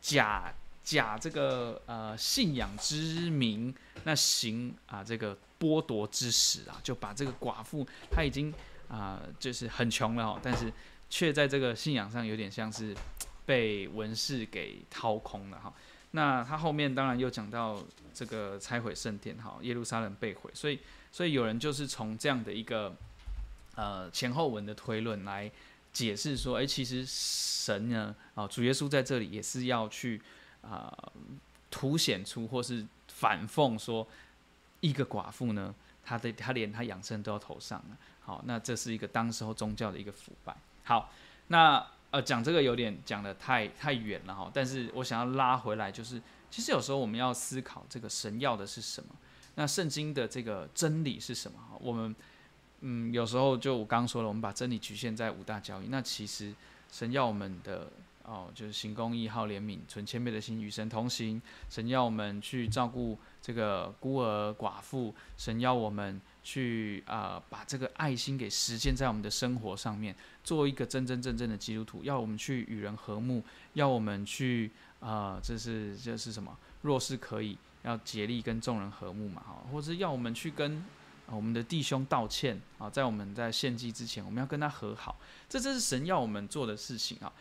[0.00, 0.52] 假。
[0.84, 8.52] 假这个呃信仰之名，那行啊这个剥夺之实啊，就把这个寡妇她已经
[8.86, 10.70] 啊、就是很穷了，但是
[11.08, 12.94] 却在这个信仰上有点像是
[13.46, 15.72] 被文士给掏空了哈。
[16.12, 20.78] 那他后面当然又讲到这个拆毁圣殿哈，耶路撒冷被毁，所以
[21.10, 22.94] 所以有人就是从这样的一个
[23.74, 25.50] 呃前后文的推论来
[25.92, 30.20] 解释说，哎，其实神呢啊主耶稣在这里也是要去。
[30.66, 30.90] 啊、
[31.70, 34.08] 凸显出或是反讽说，
[34.80, 37.98] 一个寡妇呢，她的她连她养生都要投上了。
[38.22, 40.56] 好，那这是一个当时候宗教的一个腐败。
[40.84, 41.10] 好，
[41.48, 49.08] 那呃讲这个有点讲得太太远了哈，但是我想要拉回来，就是其实有时候我们要思考这个神要的是什么，
[49.56, 51.58] 那圣经的这个真理是什么？
[51.58, 52.14] 哈我们
[52.80, 56.54] 嗯有时候就我刚刚说了，我们把真理局限在五大教义，那其实
[56.92, 57.88] 神要我们的。
[58.26, 61.42] 哦，就是行公义、好怜悯、存谦卑的心，与神同行。
[61.68, 72.04] 神要我们去照顾这个孤儿寡妇，神要我们去啊、把这个爱心给实践在我们的生活上面，做一个真真正正的基督徒。
[72.04, 76.56] 要我们去与人和睦，要我们去啊、这是这是什么？
[76.82, 80.82] 若是可以，要竭力跟众人和睦嘛，哈，或者要我们去跟
[81.26, 85.16] 我们的弟兄道歉啊，在我们在献祭之前，我们要跟他和好。
[85.48, 87.32] 这这是神要我们做的事情啊。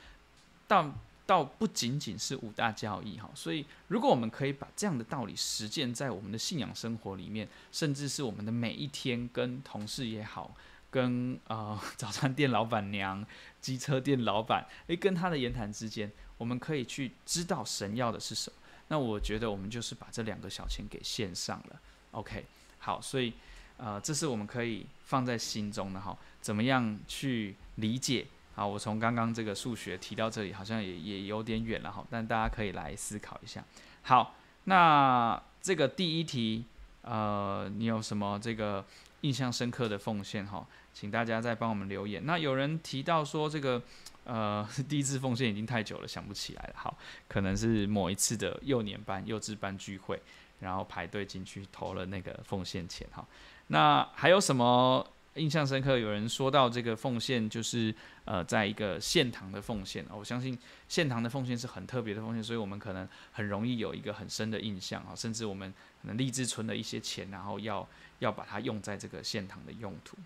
[0.67, 0.93] 到
[1.25, 10.53] 倒不仅仅是五大教义哈，所以如果我们可以把这样的道理实践在我们的信仰生活里面，甚至是我们的每一天，跟同事也好，
[10.93, 13.25] 跟呃早餐店老板娘、
[13.59, 18.57] 机车店老板， 诶，跟他的言谈之间，我们可以去知道神要的是什么。
[18.89, 21.81] 那我觉得我们就是把这两个小钱给献上了。
[22.11, 22.45] OK，
[22.77, 23.33] 好，所以
[23.77, 28.27] 呃，这是我们可以放在心中的哈，怎么样去理解？
[28.53, 33.65] 好，我从刚刚这个数学提到这里，好像也也有点远了哈，但大家可以来思考一下。
[34.03, 36.65] 好，那这个第一题，
[37.01, 38.85] 呃，你有什么这个
[39.23, 40.65] 印象深刻的奉献哈？
[40.93, 42.25] 请大家再帮我们留言。
[42.25, 43.81] 那有人提到说这个，
[44.23, 46.73] 呃， 第一次奉献已经太久了，想不起来了。
[46.77, 50.21] 好，可能是某一次的幼年班、幼稚班聚会，
[50.59, 53.25] 然后排队进去投了那个奉献钱哈。
[53.67, 55.05] 那还有什么？
[55.35, 57.91] 印象深刻，有人说到这个奉献就是
[58.23, 60.55] 呃，在一个献堂的奉献，我相信
[60.87, 67.79] 献堂的奉献是很特别的奉献，所以我们可能很容易有一个很深的印象啊，甚至我们可能立志存了一些钱，然后要
[68.23, 70.17] 要把它用在这个献堂的用途。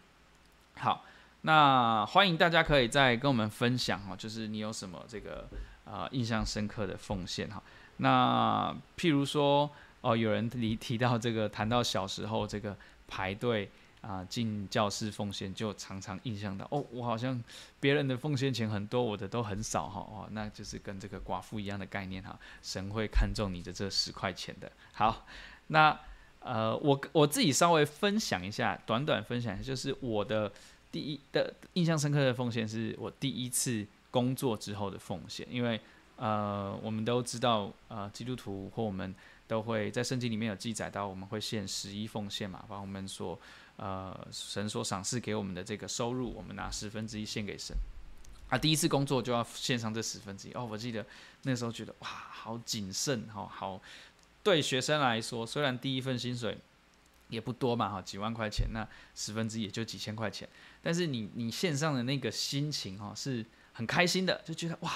[0.76, 1.04] 好，
[1.42, 5.48] 那欢迎大家可以再跟我们分享哈，就是你有什么这个
[5.86, 7.62] 呃印象深刻的奉献哈。
[7.98, 9.70] 那譬如说
[10.02, 17.44] 哦，有人提提到这个，谈到小时候这个排队啊进教室奉献，就常常印象到哦，我好像
[17.80, 24.72] 别人的奉献钱很多，我的都很少哈哦，那就是跟这个寡妇一样的概念哈，神会看重你的这十块钱的。
[24.94, 25.26] 好，
[25.68, 26.00] 那
[26.48, 30.52] 呃我我自己稍微分享一下，短短分享一下，就是我的
[30.92, 35.80] 第一的印象深刻的奉献，是我第一次工作之后的奉献，因为。
[36.20, 39.14] 呃，我们都知道，呃，基督徒或我们
[39.46, 43.40] 都会在圣经里面有记载到，我们会献十一奉献嘛，把我们所
[43.76, 47.78] 呃神所赏赐给我们的这个收入，我们拿十分之一献给神。
[48.50, 51.06] 啊，第一次工作就要献上这十分之一哦，我记得
[51.44, 53.80] 那时候觉得哇，好谨慎好，好，
[54.48, 56.58] 对学生来说，虽然第一份薪水
[57.28, 60.48] 也不多嘛哈，几万块钱，那十分之一也就几千块钱，
[60.82, 64.92] 但是你你线上的那个心情哈，是很开心的，就觉得哇。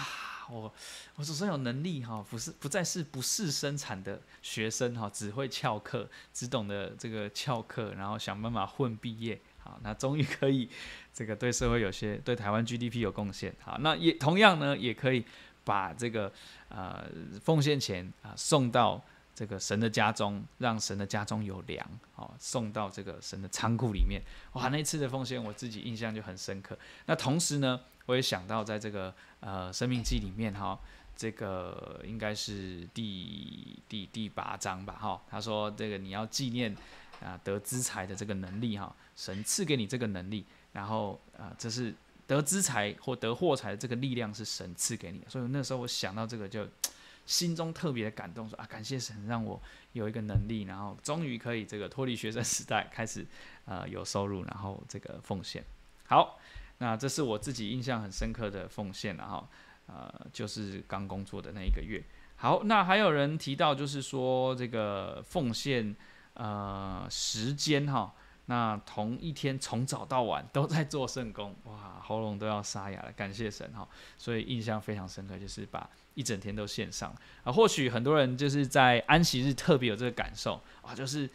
[0.50, 0.74] 我
[1.16, 9.40] 我总算有能力哈，不是不再是不事生产的学生哈，只会翘课，只懂得这个翘课，然后想办法混毕业。
[9.64, 10.68] 好，那终于可以
[11.14, 13.56] 这个对社会有些对台湾 GDP 有贡献。
[13.64, 15.24] 好，那也同样呢，也可以
[15.64, 16.30] 把这个
[16.68, 17.08] 呃
[17.42, 19.02] 奉献钱啊送到
[19.42, 21.84] 这个神的家中，让神的家中有粮。
[22.14, 24.22] 好，送到这个神的仓库里面。
[24.54, 26.78] 哇，那次的奉献我自己印象就很深刻。
[27.08, 30.80] 那同时呢，我也想到，在这个呃《生命记》里面哈，
[31.18, 35.20] 这个应该是第第第八章吧哈。
[35.28, 36.78] 他说这个你要纪念
[37.20, 41.92] 啊得资财的这个能力哈，神赐给你这个能力，然后啊这是
[42.28, 45.28] 得资财或得货财的这个力量是神赐给你的。
[45.28, 46.68] 所以那时候我想到这个就
[47.26, 49.62] 心中特别的感动，说啊感谢神让我
[49.94, 53.26] 有一个能力，然后终于可以这个脱离学生时代，开始
[53.66, 55.64] 呃有收入，然后这个奉献
[56.08, 56.40] 好。
[56.80, 59.48] 那这是我自己印象很深刻的奉献了哈，
[59.86, 62.04] 呃，就是刚工作的那一个月。
[62.38, 65.96] 好，那还有人提到，就是说这个奉献
[66.34, 77.52] 呃时间哈，那同一天从早到晚都在做圣工，哇，喉咙都要沙哑了，感谢神哈，所以印象非常深刻，就是把一整天都献上啊。
[77.52, 81.30] 或许很多人就是在安息日特别有这个感受啊，就是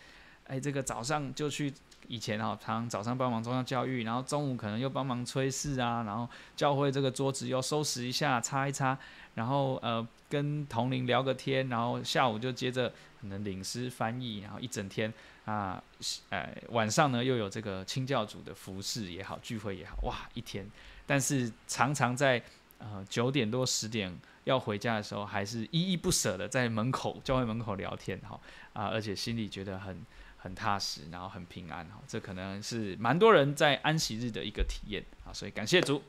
[0.47, 1.73] 哎，这个早上就去。
[2.09, 8.97] 以前哈，常常早上帮忙中央教育，然后中午可能又帮忙炊事啊，然后教会这个桌子又收拾一下、擦一擦，
[9.35, 12.89] 然后呃跟同龄聊个天，然后下午就接着
[13.21, 15.13] 可能领诗翻译，然后一整天
[15.47, 15.83] 啊，
[16.29, 20.71] 呃晚上呢又有这个清教主的服饰也好，聚会也好，哇一天，
[21.07, 22.43] 但是常常在
[22.77, 28.39] 呃九点多十点要回家的时候，还是依依不舍的在门口教会门口聊天哈
[28.75, 30.05] 啊，而且心里觉得很。
[30.39, 36.01] 很踏实，然后很平安哈，这可能是蛮多人在安息日的一个体验啊，所以感谢主。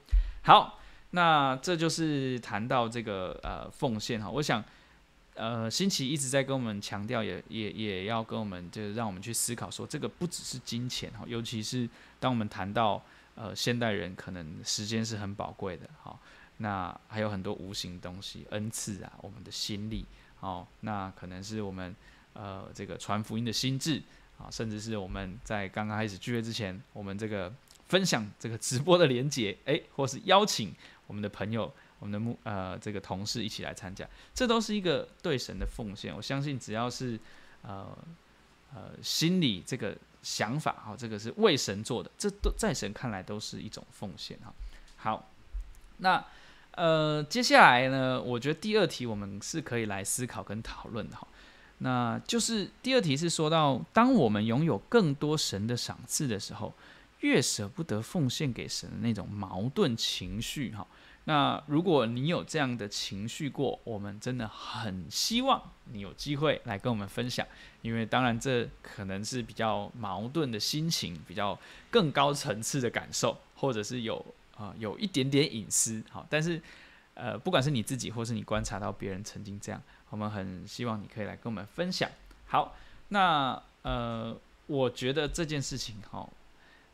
[0.43, 0.79] 好，
[1.11, 4.63] 那这就是谈到这个呃奉献哈，我想
[5.37, 11.87] 呃新奇一直在跟我们强调，也也也要跟我们就是让我们去思考说，这个不只是金钱哈，尤其是
[12.19, 13.01] 当我们谈到
[13.35, 16.19] 呃现代人可能时间是很宝贵的哈，
[16.57, 20.05] 那还有很多无形东西恩赐啊，我们的心力
[20.41, 21.95] 哦，那可能是我们
[22.33, 24.01] 呃这个传福音的心智。
[24.37, 27.51] 啊，甚至是我们在刚刚开始聚会之前，我们这个
[27.87, 30.71] 分享这个直播的连接，诶，或是邀请
[31.07, 36.15] 我们的朋友、我们的牧呃这个同事一起来参加，这都是一个对神的奉献。
[36.15, 37.19] 我相信只要是
[37.61, 37.87] 呃
[38.73, 44.53] 呃心里这个想法哈，这个是为神做的，这都在神看来都是一种奉献哈。
[44.97, 45.29] 好，
[45.97, 46.23] 那
[46.71, 51.27] 呃接下来呢，我觉得第二题我们是可以来思考跟讨论的哈。
[51.79, 56.73] 那就是第二题是说到，当我们拥有更多神的赏赐的时候，
[57.19, 60.85] 越舍不得奉献给神的那种矛盾情绪哈。
[61.29, 65.61] 那如果你有这样的情绪过，我们真的很希望
[65.91, 67.45] 你有机会来跟我们分享，
[67.81, 71.59] 因为当然这可能是比较矛盾的心情，比较
[71.91, 76.25] 更高层次的感受，或者是有啊、有一点点隐私好。
[76.29, 76.61] 但是
[77.13, 79.83] 呃，不管是你自己或是你观察到别人曾经这样。
[80.09, 82.09] 我们很希望你可以来跟我们分享。
[82.45, 82.73] 好，
[83.09, 84.33] 那呃，
[84.67, 86.25] 我觉得这件事情哈，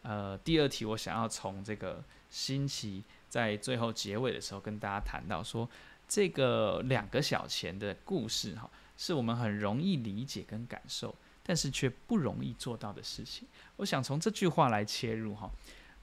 [0.01, 3.03] 呃，第二题我想要从这个星期
[3.33, 5.67] 在最后结尾的时候跟大家谈到说，
[6.07, 13.47] 这个两个小钱的故事哈，是我们很容易理解跟感受，但是却不容易做到的事情。
[13.77, 15.49] 我想从这句话来切入哈。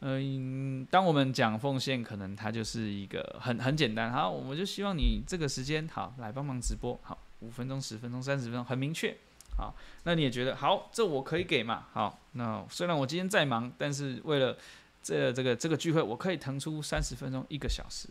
[0.01, 4.11] 嗯，当我们讲奉献，可能它就是一个很很简单。
[4.11, 9.17] 好，我们就希望你这个时间好来帮忙直播，好，五分钟、十分钟、三十分钟，很明确。
[9.57, 9.73] 好，
[10.05, 11.87] 那你也觉得好，这我可以给嘛？
[11.93, 14.57] 好，那虽然我今天再忙，但是为了
[15.03, 18.09] 这这个这个聚会，我可以腾出三十分钟、一个小时。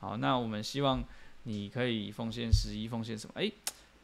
[0.00, 1.04] 好，那我们希望
[1.44, 3.32] 你可以奉献十一，奉献什么？
[3.36, 3.52] 诶，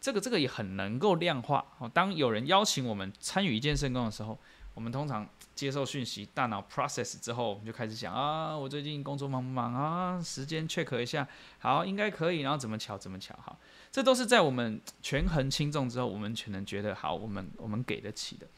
[0.00, 1.64] 这个这个也很能够量化。
[1.78, 4.38] 好，当有人邀请我们参与一件圣工的时候。
[4.74, 5.24] 我们通常
[5.54, 10.20] 接受讯息，大脑 process 之后，我们就开始想啊，我最近工作忙不忙啊？
[10.20, 11.28] 时间 check 一下，
[11.60, 13.56] 好，应该可以，然后怎么巧怎么巧，好，
[13.92, 18.48] 这都是在我们权衡轻重之后，我们才能觉得好，我们我们给得起的，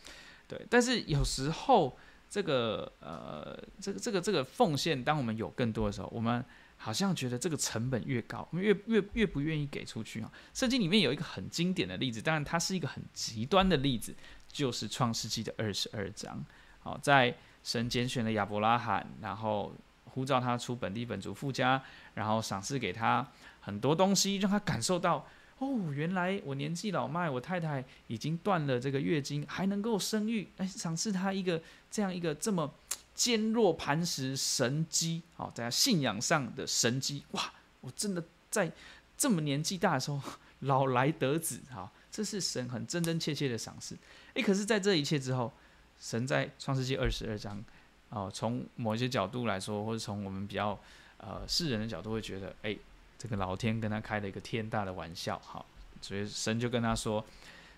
[0.49, 0.67] 对。
[0.71, 1.95] 但是有时候
[2.29, 6.45] 这个呃，这个这个这个奉献，当我们有更多的时候，我们
[6.77, 10.31] 好像觉得这个成本越高，我们越越越不愿意给出去啊。
[10.53, 14.15] 圣经里面有一个很经典的例子，当然它是一个很极端的例子。
[14.49, 16.43] 就是创世纪的二十二章，
[16.79, 19.75] 好，在神拣选了亚伯拉罕，然后
[20.05, 21.83] 呼召他出本地本族父家，
[22.15, 23.27] 然后赏赐给他
[23.61, 25.27] 很多东西，让他感受到
[25.59, 32.73] 哦，原来我年纪老迈，我太太已经断了这个月经，还能够生育，哎，赏赐他一个这样一个这么
[33.15, 38.71] 坚若磐石神迹，好，在他信仰上的神迹，哇，我真的在
[39.17, 40.21] 这么年纪大的时候
[40.61, 43.97] 老来得子，好，这是神很真真切切的赏赐。
[44.35, 45.51] 诶，可是，在这一切之后，
[45.99, 47.65] 神在创世纪二十二章，
[48.11, 50.79] 哦、从某一些角度来说，或者从我们比较
[51.17, 52.79] 呃世人的角度，会觉得，诶，
[53.27, 55.67] 这个老天跟他开了一个天大的玩笑，好，
[56.01, 57.25] 所以神就跟他说，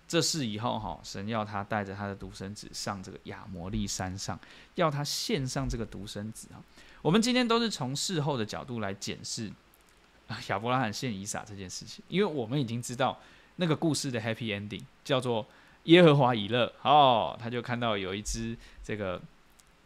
[0.07, 4.39] 这事以后，哈，神要他带着他的独生子上这个亚摩利山上，
[4.75, 6.61] 要他献上这个独生子啊。
[7.01, 9.51] 我们今天都是从事后的角度来检视
[10.49, 13.19] 亚伯拉罕献以撒这件事情，因为我们已经知道
[13.55, 15.47] 那个故事的 happy ending 叫做。
[15.85, 19.19] 耶和华以勒哦，他就看到有一只这个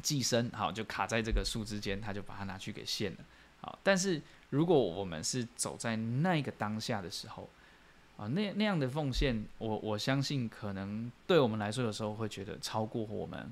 [0.01, 3.19] 寄生，好，就卡在这个树枝间，他就把它拿去给献了。
[3.61, 4.19] 好，但是
[4.53, 7.49] 如果我们是走在那个当下的时候，
[8.17, 13.51] 啊，那那样的奉献，我我相信可能对我们来说，有时候会觉得超过我们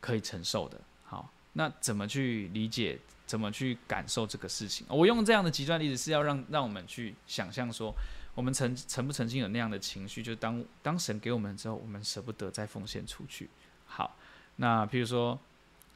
[0.00, 0.78] 可以承受的。
[1.02, 4.86] 好，那怎么去理解，怎么去感受这个事情？
[4.90, 7.94] 我用这样的极端例子，是要让让我们去想象说。
[8.34, 13.50] 我们曾曾不曾经有那样的情绪，就当当神给我们之后，我们舍不得再奉献出去。
[13.84, 14.16] 好，
[14.56, 15.38] 那譬如说，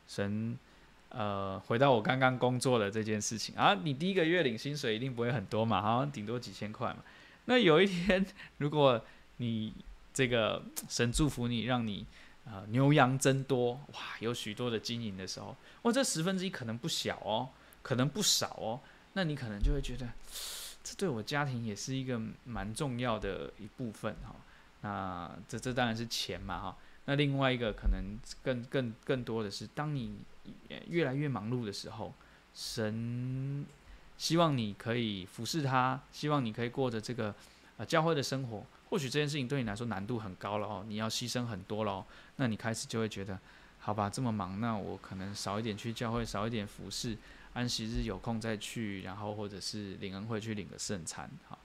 [0.06, 0.58] 神，
[1.16, 6.98] 呃，回到我刚刚工作的这件事情啊，你第一个月领薪水一定不会很多嘛，好像顶多几千块嘛。
[7.46, 8.26] 那有一天，
[8.58, 9.02] 如果
[9.38, 9.72] 你
[10.12, 12.04] 这个神祝福你，让你
[12.44, 17.48] 呃牛羊增多，哇，有许多的金银的时候，哇，这十分之一可能不小哦，
[17.82, 18.80] 可能不少哦，
[19.14, 20.06] 那你可能就会觉得。
[20.86, 24.36] 这对我家庭也是一个蛮重要的一部分哈。
[24.82, 26.76] 那这这当然是钱嘛哈。
[27.06, 30.16] 那另外一个可能更更更多的是，当你
[30.88, 32.12] 越来越忙碌的时候，
[32.54, 33.64] 神
[34.18, 37.34] 希望你可以服侍他，希望你可以过着这个
[37.76, 38.64] 呃教会的生活。
[38.88, 42.04] 或许这件事情对你来说难度很高了哦，你要牺牲很多了。
[42.36, 43.38] 那你开始就会觉得，
[43.80, 47.16] 好吧，这么忙，那我可能少一点去教会，少一点服侍。
[47.52, 51.58] 安息日有空再去，然后或者是领恩会去领个圣餐，好，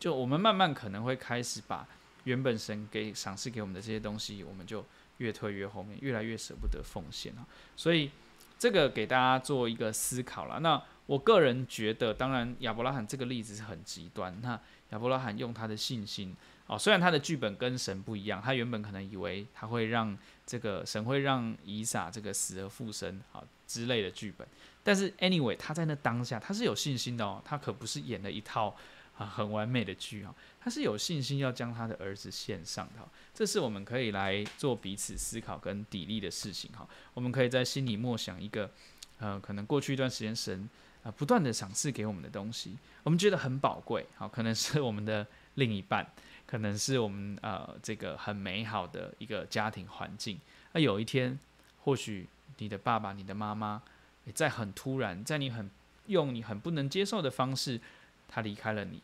[0.00, 1.86] 就我们慢慢可能会开始把
[2.28, 4.84] 原本神给赏赐给我们的这些东西，我们就
[5.16, 7.46] 越推越后面，越来越舍不得奉献啊。
[7.74, 8.10] 所以
[8.58, 10.60] 这个给大家做一个思考了。
[10.60, 14.38] 那我个人觉得，当然亚伯拉罕这个例子是很极端。
[14.42, 14.60] 那
[14.90, 24.46] 亚伯拉罕用他的信心，哦，虽然他的剧本跟神不一样，他原本可能以为他会让这个神会让以撒这个死而复生，好之类的剧本。
[24.84, 27.40] 但是，anyway，他在那当下，他是有信心的哦。
[27.42, 28.76] 他可不是演了一套
[29.18, 33.06] 啊很完美的剧啊，他是有信心要将他的儿子献上的。
[33.34, 36.88] 这是我们可以来做彼此思考跟砥砺的事情哈。
[37.12, 38.70] 我们可以在心里默想一个，
[39.18, 40.66] 呃，可能过去一段时间神
[41.02, 44.06] 啊不断的赏赐给我们的东西，我们觉得很宝贵。
[44.16, 46.06] 好，可能是我们的另一半，
[46.46, 50.40] 可能是我们呃这个很美好的一个家庭环境。
[50.72, 51.38] 那有一天，
[51.84, 53.82] 或许你的爸爸、你的妈妈
[54.24, 54.32] 也。
[54.32, 55.70] 在很突然，在你很
[56.06, 57.80] 用你很不能接受的方式，
[58.28, 59.02] 他离开了你，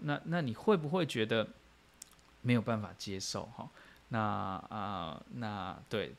[0.00, 1.46] 那那你会不会觉得
[2.42, 3.46] 没有办法接受？
[3.56, 3.68] 哈，
[4.08, 6.14] 那啊、那对，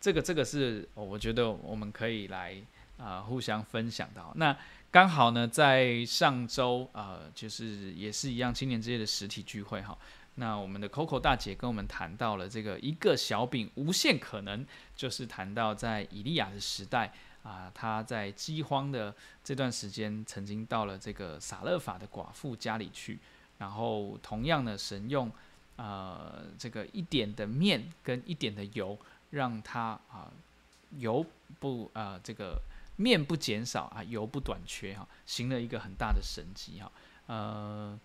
[0.00, 2.56] 这个这个是我觉得我们可以来
[2.98, 4.22] 啊、互相分享的。
[4.34, 4.56] 那
[4.90, 9.96] 刚好呢，在上周啊、就是也是一样青年之夜的实体聚会哈。
[10.36, 14.64] 那我们的 Coco 大姐跟我们谈到了这个一个小饼无限可能，
[14.94, 17.12] 就是谈到在以利亚的时代。
[17.42, 23.18] 啊，他在饥荒的这段时间，曾经到了这个撒勒法的寡妇家里去，
[23.58, 25.30] 然后同样的，神用
[25.76, 28.96] 呃这个一点的面跟一点的油，
[29.30, 30.30] 让它啊、
[30.98, 31.24] 油
[31.58, 32.60] 不啊、呃、这个
[32.96, 36.92] 面不减少啊油不短缺哈，行了一个很大的神迹哈，
[37.26, 37.98] 呃。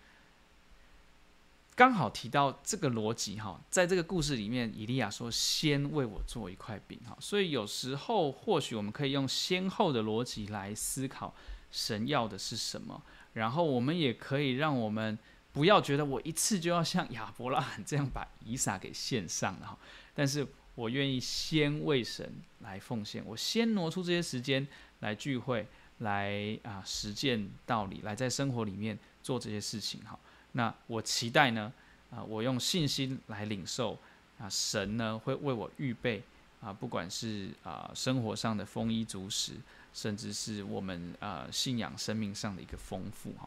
[1.78, 11.32] 刚好提到这个逻辑哈，在这个故事里面，以利亚说：“先为我做一块饼。”哈，所以有时候或许我们可以用先后的逻辑来思考
[11.70, 13.00] 神要的是什么，
[13.34, 15.16] 然后我们也可以让我们
[15.52, 19.78] 不要觉得我一次就要像亚伯拉罕这样把以撒给献上了哈，
[20.12, 24.66] 但是我愿意先为神来奉献，我先挪出这些时间
[24.98, 25.64] 来聚会，
[25.98, 30.18] 来啊实践道理，来在生活里面做这些事情哈。
[30.52, 31.72] 那我期待呢，
[32.10, 33.98] 啊，我用信心来领受，
[34.38, 36.22] 啊，神呢会为我预备，
[36.60, 39.52] 啊，不管是啊生活上的丰衣足食，
[39.92, 43.46] 甚至是我们啊信仰生命上的一个丰富哈，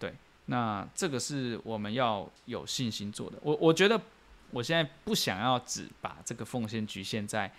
[0.00, 0.12] 对，
[0.46, 3.38] 那这个是我们要有信心做的。
[3.40, 3.98] 我我觉得
[4.50, 7.50] 我现在不想要只把这个奉献局限在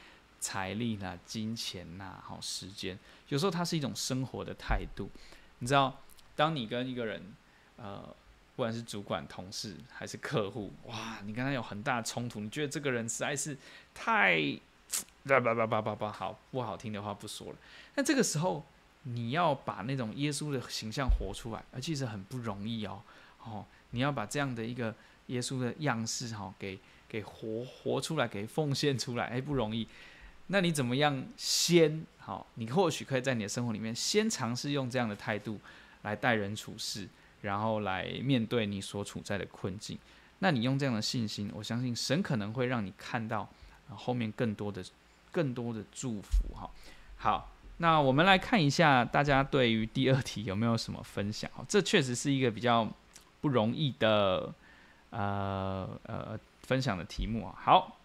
[0.41, 5.09] 财力啦、金钱呐、好时间，有时候它是一种生活的态度。
[5.59, 6.01] 你知道，
[6.36, 7.34] 当你跟一个人，
[7.77, 8.13] 呃。
[8.55, 13.57] 不管是主管、同事还是客户，哇，你跟他有很大的冲突，你觉得这个人实在是
[13.93, 14.59] 太……
[15.25, 17.57] 叭叭叭叭叭叭，好不好听的话不说了。
[17.95, 18.63] 那这个时候，
[19.03, 23.01] 你要把那种耶稣的形象活出来，而其实很不容易哦。
[23.43, 24.93] 哦，你要把这样的一个
[25.27, 26.77] 耶稣的样式，哈，给
[27.09, 29.87] 给活活出来，给奉献出来，哎，不容易。
[30.47, 32.05] 那你怎么样先？
[32.19, 35.59] 好，你或许可以在你的生活里面先尝试用这样的态度
[36.03, 37.07] 来待人处事。
[37.43, 39.97] 然后来面对你所处在的困境，
[40.39, 43.49] 那你用这样的信心，我相信神可能会让你看到
[43.89, 44.81] 后面更多的、
[45.29, 46.69] 更多的祝福哈。
[47.17, 51.51] 好，那我们来看一下大家对于第二题有没有什么分享？
[51.67, 52.89] 这确实是一个比较
[53.41, 54.53] 不容易的
[55.09, 57.53] 呃呃分享的题目啊。
[57.61, 57.97] 好，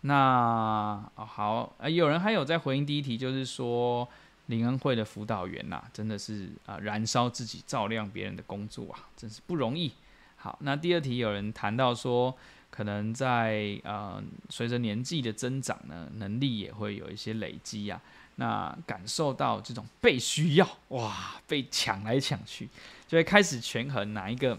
[0.00, 4.08] 那好，有人还有在回应第一题，就是说。
[4.46, 9.90] 林恩会的辅导员呐、啊，真的是啊，燃烧自己照亮别人的工作啊，真是不容易。
[10.36, 12.36] 好，那第二题有人谈到说，
[12.70, 17.98] 可能在呃随着年纪的增长呢，能力也会有一些累积、啊。
[18.36, 22.68] 那感受到这种被需要，哇，被抢来抢去，
[23.08, 24.58] 就会开始权衡哪一个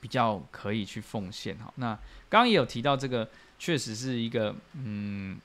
[0.00, 1.54] 比较可以去奉献。
[1.58, 1.88] 哈，那
[2.30, 3.28] 刚刚也有提到这个，
[3.58, 5.38] 确实是一个嗯，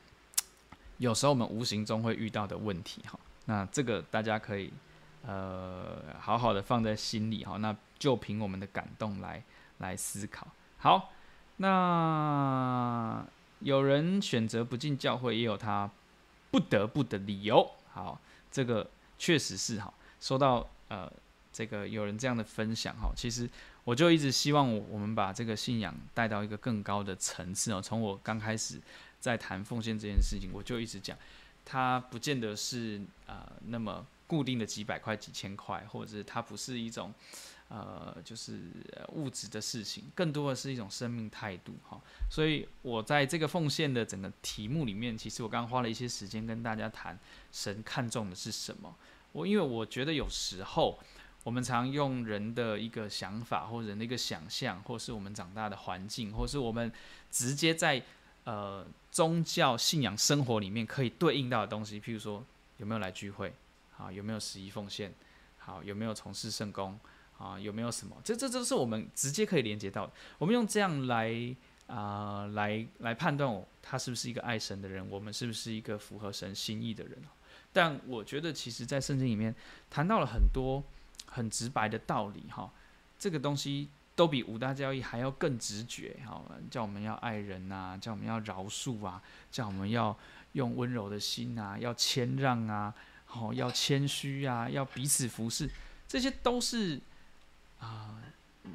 [0.99, 3.01] 有时候我们无形中会遇到的问题。
[3.05, 3.20] 哈。
[3.49, 4.71] 那这个大家可以，
[5.25, 7.57] 呃，好好的放在心里哈。
[7.57, 9.43] 那就凭我们的感动来
[9.79, 10.47] 来思考。
[10.77, 11.11] 好，
[11.57, 13.25] 那
[13.61, 15.89] 有人选择不进教会，也有他
[16.51, 17.71] 不得不的理由。
[17.91, 18.21] 好，
[18.51, 18.87] 这个
[19.17, 19.91] 确实是哈。
[20.19, 21.11] 说到呃，
[21.51, 23.49] 这个有人这样的分享哈，其实
[23.83, 27.81] 我就一直希望我我们把这个信仰带到一个更高的层次哦。
[27.81, 28.79] 从我刚开始
[29.19, 31.17] 在谈奉献这件事情，我就一直讲。
[31.72, 37.13] 它不见得是呃那么固定的几百块几千块，或者是它不是一种
[37.67, 38.59] 呃就是
[39.09, 42.01] 物质的事情，更多的是一种生命态度哈。
[42.28, 47.15] 所以我在这个奉献的整个题目里面，其实我刚花了一些时间跟大家谈
[47.51, 48.95] 神看重的是什么。
[49.32, 50.97] 我因为我觉得有时候
[51.43, 56.91] 我们常用人的一个想法，或者人的一个想象，或是我们长大的环境，或是我们
[57.30, 58.03] 直接在。
[58.45, 62.45] 呃，宗教信仰生活里面可以对应到的东西，譬如说
[62.78, 63.53] 有没有来聚会，
[63.97, 65.14] 啊，有没有十一奉献，
[65.57, 66.97] 好，有没有从事圣工，
[67.38, 68.16] 啊，有没有什么？
[68.24, 70.14] 这这都是我们直接可以连接到的。
[70.38, 71.55] 我们用这样来
[71.88, 77.18] 啊、来来判断我他是不是一个爱神的人，我们是不是一个符合神心意的人。
[77.74, 79.55] 但我觉得，其实，在圣经里面
[79.89, 80.84] 谈到了很多
[81.26, 82.72] 很直白的道理，哈，
[83.18, 83.89] 这个东西。
[84.20, 90.13] 都比五大教义还要更直觉，好，叫我们要爱人呐，叫我们要饶恕啊，叫我们要
[90.51, 92.93] 用温柔的心啊，要谦让啊，
[93.24, 95.70] 好，要谦虚啊，要彼此服侍，
[96.05, 96.99] 这些都是
[97.80, 98.22] 啊、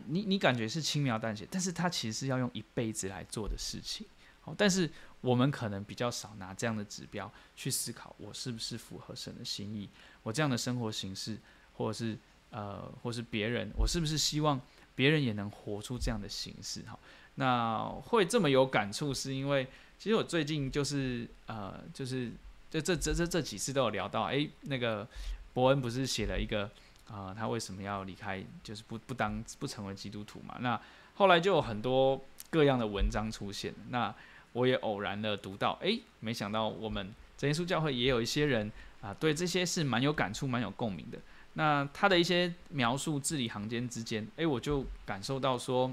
[0.07, 4.07] 你你感觉是轻描淡写，但是它其实是要用一辈子来做的事情，
[4.40, 4.90] 好，但是
[5.20, 9.90] 我们可能比较少拿这样的指标去思考，我是不是符合神的心意，
[10.22, 11.36] 我这样的生活形式，
[11.74, 12.16] 或者是
[12.49, 14.59] 呃，或是别人，我是不是希望。
[14.95, 16.99] 别人也能活出这样的形式哈，
[17.34, 19.66] 那会这么有感触，是因为
[19.99, 22.30] 其实我最近就是呃，就是
[22.70, 25.07] 这这这这这几次都有聊到，哎、那个
[25.53, 26.70] 伯恩不是写了一个
[27.07, 30.57] 啊、他为什么要离开，就是不不当不成为基督徒嘛？
[30.61, 30.80] 那
[31.14, 32.20] 后来就有很多
[32.51, 34.12] 各样的文章出现，那
[34.53, 38.70] 我也偶然的读到，哎、没想到我们真耶稣教会也有一些人
[39.01, 41.18] 啊、对这些是蛮有感触、蛮有共鸣的。
[41.55, 45.92] 那他的一些描述字里行间之间，诶，我就感受到说，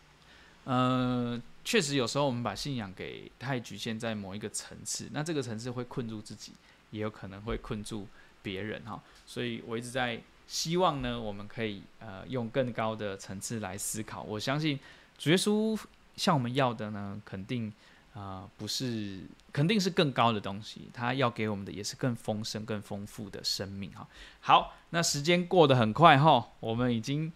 [0.64, 6.52] 呃，确实有时候我们把信仰给太局限在某一个层次，那这个层次会困住自己，
[6.90, 8.06] 也有可能会困住
[8.42, 9.02] 别人哈。
[9.26, 14.22] 所以我一直在希望呢，我们可以呃用更高的层次来思考。
[14.22, 14.78] 我相信
[15.18, 15.78] 主耶稣
[16.16, 17.70] 向我们要的呢，肯定
[18.14, 19.18] 啊、不是，
[19.52, 20.88] 肯定是更高的东西。
[20.92, 24.06] 他要给我们的也是更丰盛、更丰富的生命哈。
[24.40, 27.32] 好，那时间过得很快哈，我们已经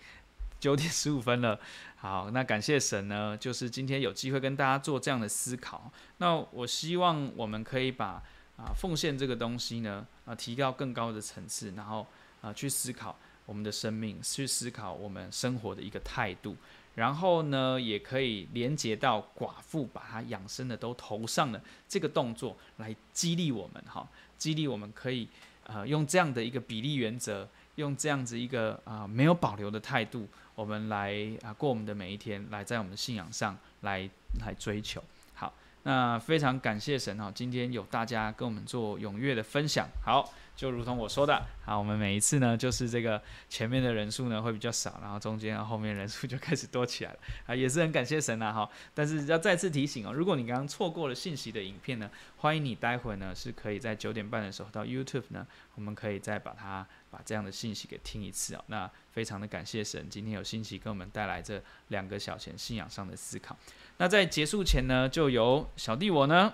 [0.60, 1.58] 九点十五分了。
[1.96, 5.90] 好，那感谢神呢，就是今天有机会跟大家做这样的思考。
[6.18, 8.22] 那我希望我们可以把
[8.56, 12.06] 啊奉献这个东西呢啊提高更高的层次，然后
[12.40, 16.56] 啊去思考我们的生命，去思考我们生活的一个态度，
[16.98, 24.04] 然后呢也可以连接到寡妇把她养生的都投上了这个动作，来激励我们哈，
[24.36, 25.28] 激励我们可以
[25.64, 30.26] 啊用这样的一个比例原则，用这样子一个啊没有保留的态度。
[30.56, 34.10] 我们来啊过我们的每一天，来在我们的信仰上来
[34.44, 35.00] 来追求。
[35.34, 39.86] 好，那非常感谢神哈，今天有大家跟我们做踊跃的分享。
[40.04, 40.28] 好。
[40.58, 48.68] 就如同我说的，好，我们每一次呢，就是这个前面的人数呢会比较少，然后中间后面人数就开始多起来了，啊，也是很感谢神呐，哈。
[48.92, 55.46] 但是要再次提醒哦，如果你刚刚错过了信息的影片呢，欢迎你待会呢是可以在九点半的时候到 YouTube 呢，
[55.76, 58.64] 我们可以再把它把这样的信息给听一次哦。
[58.66, 63.56] 那非常的感谢神，今天有信息给我们带来这两个小钱信仰上的思考。
[63.98, 66.52] 那在结束前呢，就由小弟我呢，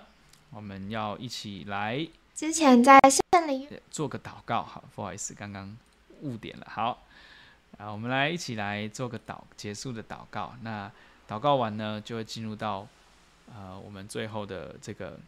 [0.51, 2.07] 我们要一起来。
[2.35, 2.99] 之前在
[3.89, 5.75] 做个祷告，好，不好意思，刚刚
[6.21, 6.67] 误点了。
[6.69, 7.03] 好，
[7.77, 10.53] 啊，我们来一起来做个祷结束的祷告。
[10.61, 10.91] 那
[11.27, 12.87] 祷告完呢，就会进入到
[13.53, 15.19] 呃我们最后的这个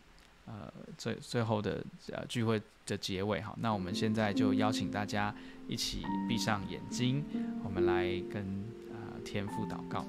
[0.46, 3.42] 呃最最后的呃聚会的结尾。
[3.42, 5.34] 好，那我们现在就邀请大家
[5.68, 7.24] 一起闭上眼睛，
[7.64, 8.44] 我们来跟
[8.92, 10.06] 啊、呃、天父祷告。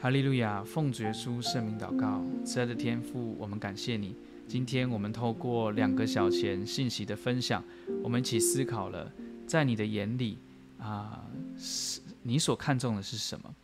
[0.00, 4.16] 哈利路亚，奉主耶稣圣名祷告，慈爱的天父，我们感谢你。
[4.50, 7.62] 今天我们透过两个小钱信息的分享，
[8.02, 9.08] 我们一起思考了，
[9.46, 10.38] 在你的眼里
[10.76, 11.24] 啊，
[11.56, 13.54] 是你所看重的是什么？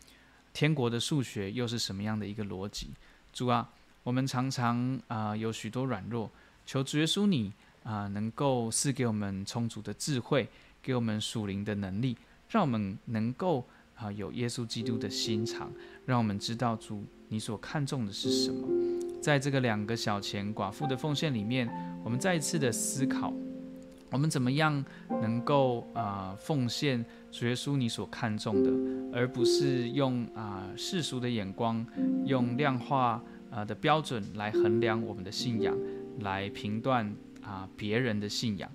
[0.53, 2.91] 天国的数学又是什么样的一个逻辑？
[3.33, 3.69] 主啊，
[4.05, 6.31] 我们常常啊有许多软弱，
[6.65, 10.49] 求主耶稣你啊能够赐给我们充足的智慧，
[10.81, 12.17] 给我们属灵的能力，
[12.49, 13.67] 让我们能够
[13.97, 15.73] 啊有耶稣基督的心肠，
[16.05, 19.06] 让我们知道主你所看重的是什么。
[19.21, 21.69] 在这个两个小钱寡妇的奉献里面，
[22.05, 23.33] 我们再一次的思考，
[24.11, 24.85] 我们怎么样
[25.21, 31.85] 能够啊、奉献主耶稣你所看重的，而不是用啊、世俗的眼光，
[32.25, 35.77] 用量化啊的标准来衡量我们的信仰，
[36.21, 37.13] 来评断
[37.43, 38.71] 啊别人的信仰。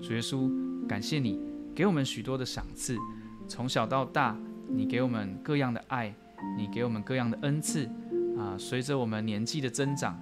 [0.00, 0.48] 主耶稣，
[0.86, 1.40] 感谢你
[1.74, 2.96] 给我们许多的赏赐，
[3.48, 6.14] 从小到大，你给我们各样的爱，
[6.56, 7.88] 你给我们各样的恩赐。
[8.38, 10.14] 啊，随着我们年纪的增长，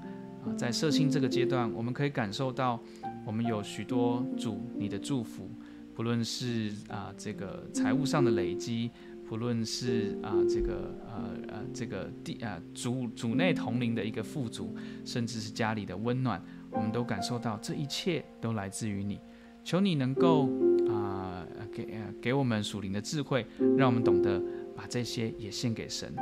[0.44, 2.80] 啊，在社青这个阶段，我们可以感受到，
[3.26, 5.50] 我们有许多主你的祝福，
[5.94, 8.90] 不论是啊这个财务上的累积，
[9.28, 19.20] 不论是啊这个呃呃这个地啊主主内同龄的一个富足，甚至是家里的温暖，我们都感受到这一切都来自于你。
[19.64, 20.48] 求你能够
[20.88, 23.44] 啊给给我们属灵的智慧，
[23.76, 24.40] 让我们懂得
[24.76, 26.14] 把这些也献给神。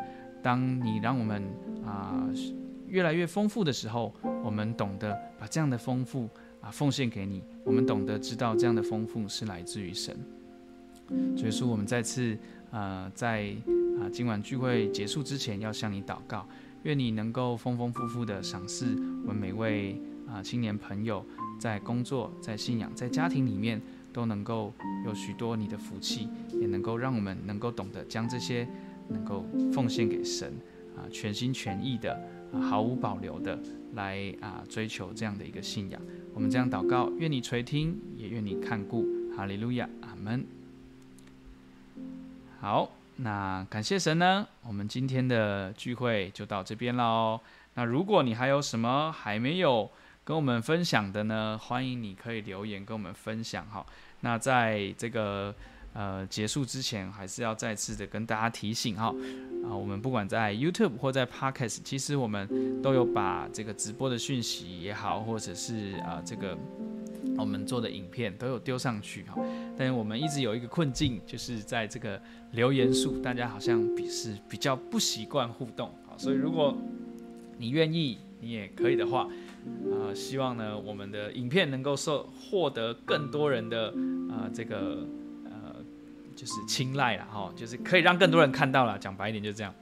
[0.42, 1.42] 当你让我们
[1.84, 2.28] 啊
[2.86, 4.14] 越来越丰富的时候，
[4.44, 6.28] 我们懂得把这样的丰富
[6.60, 7.42] 啊奉献给你。
[7.64, 10.16] 我们懂得知道这样的丰富是来自于神。
[11.36, 12.36] 所以说，我们再次
[12.70, 13.54] 啊在
[14.00, 16.46] 啊今晚聚会结束之前，要向你祷告，
[16.84, 18.94] 愿你能够丰丰富富的赏赐
[19.26, 21.24] 我们每位啊青年朋友，
[21.58, 23.80] 在工作、在信仰、在家庭里面
[24.12, 24.72] 都能够
[25.04, 26.28] 有许多你的福气，
[26.60, 28.68] 也能够让我们能够懂得将这些。
[29.06, 30.50] 能够奉献给神
[30.96, 32.12] 啊，全心全意的
[32.52, 33.58] 啊，毫无保留的
[33.94, 36.00] 来啊追求这样的一个信仰。
[36.32, 39.04] 我们这样祷告，愿你垂听，也愿你看顾。
[39.36, 40.46] 哈利路亚，阿门。
[42.60, 47.40] 好，那感谢神呢，我们今天的聚会就到这边喽。
[47.74, 49.90] 那如果你还有什么还没有
[50.24, 53.84] 跟我们分享的呢，欢迎你可以留言跟我们分享哈。
[54.20, 55.54] 那在这个。
[55.94, 59.14] 呃，结束之前还是要再次的跟大家提醒哈，
[59.64, 66.58] 啊，我们不管在 YouTube 或在 Podcast，其实我们都有把这个直播的讯息也好，或者是啊这个
[67.38, 69.40] 我们做的影片都有丢上去哈。
[69.78, 72.20] 但是我们一直有一个困境，就是在这个
[72.50, 76.18] 留言数，大家好像比是比较不习惯互动啊。
[76.18, 76.76] 所以如果
[77.56, 79.28] 你愿意，你也可以的话，
[79.92, 83.94] 啊，希望呢我们的影片能够受获得更多人的
[84.28, 85.06] 啊这个。
[86.44, 88.98] 就是青睐了哈，就是可以让更多人看到了。
[88.98, 89.74] 讲白一点就是这样，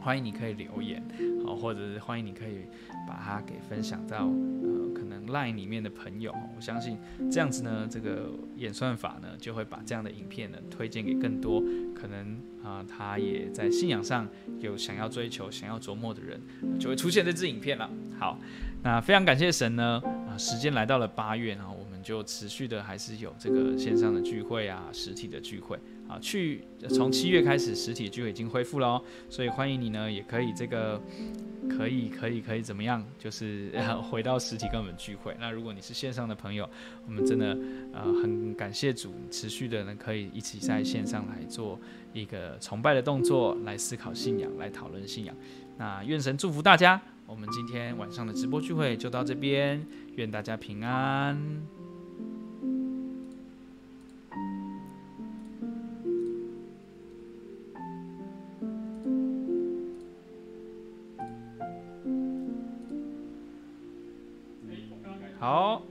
[0.00, 1.02] 欢迎你可以留言，
[1.44, 2.66] 好，或者是欢迎你可以
[3.04, 6.32] 把它给分享到呃可能 LINE 里面的朋友。
[6.56, 6.96] 我相信
[7.32, 11.60] 这样子呢，这个演算法呢就会把这样的影片呢推荐给更多
[11.96, 14.28] 可能啊、他也在信仰上
[14.60, 16.40] 有想要追求、想要琢磨的人，
[16.78, 17.90] 就会出现这支影片了。
[18.20, 18.38] 好，
[18.84, 21.76] 那非常感谢神呢啊、时间来到了八月，然后。
[22.08, 25.78] 就持续的还是有这个线上的聚会啊，实体的聚会
[26.08, 30.98] 啊，去从七月开始实体聚会已经恢复了哦，所以欢迎你呢，也可以这个
[31.68, 33.70] 可以可以可以怎么样，就是
[34.10, 35.36] 回到实体跟我们聚会。
[35.38, 36.66] 那如果你是线上的朋友，
[37.04, 37.54] 我们真的
[37.92, 41.78] 呃很感谢主，持续的呢可以一起在线上来做
[42.14, 45.36] 一个崇拜的动作，来思考信仰，来讨论信仰。
[45.76, 49.86] 那愿神祝福大家，我们今天晚上的直播聚会就到这边，
[50.16, 51.77] 愿大家平安。
[65.40, 65.82] 好。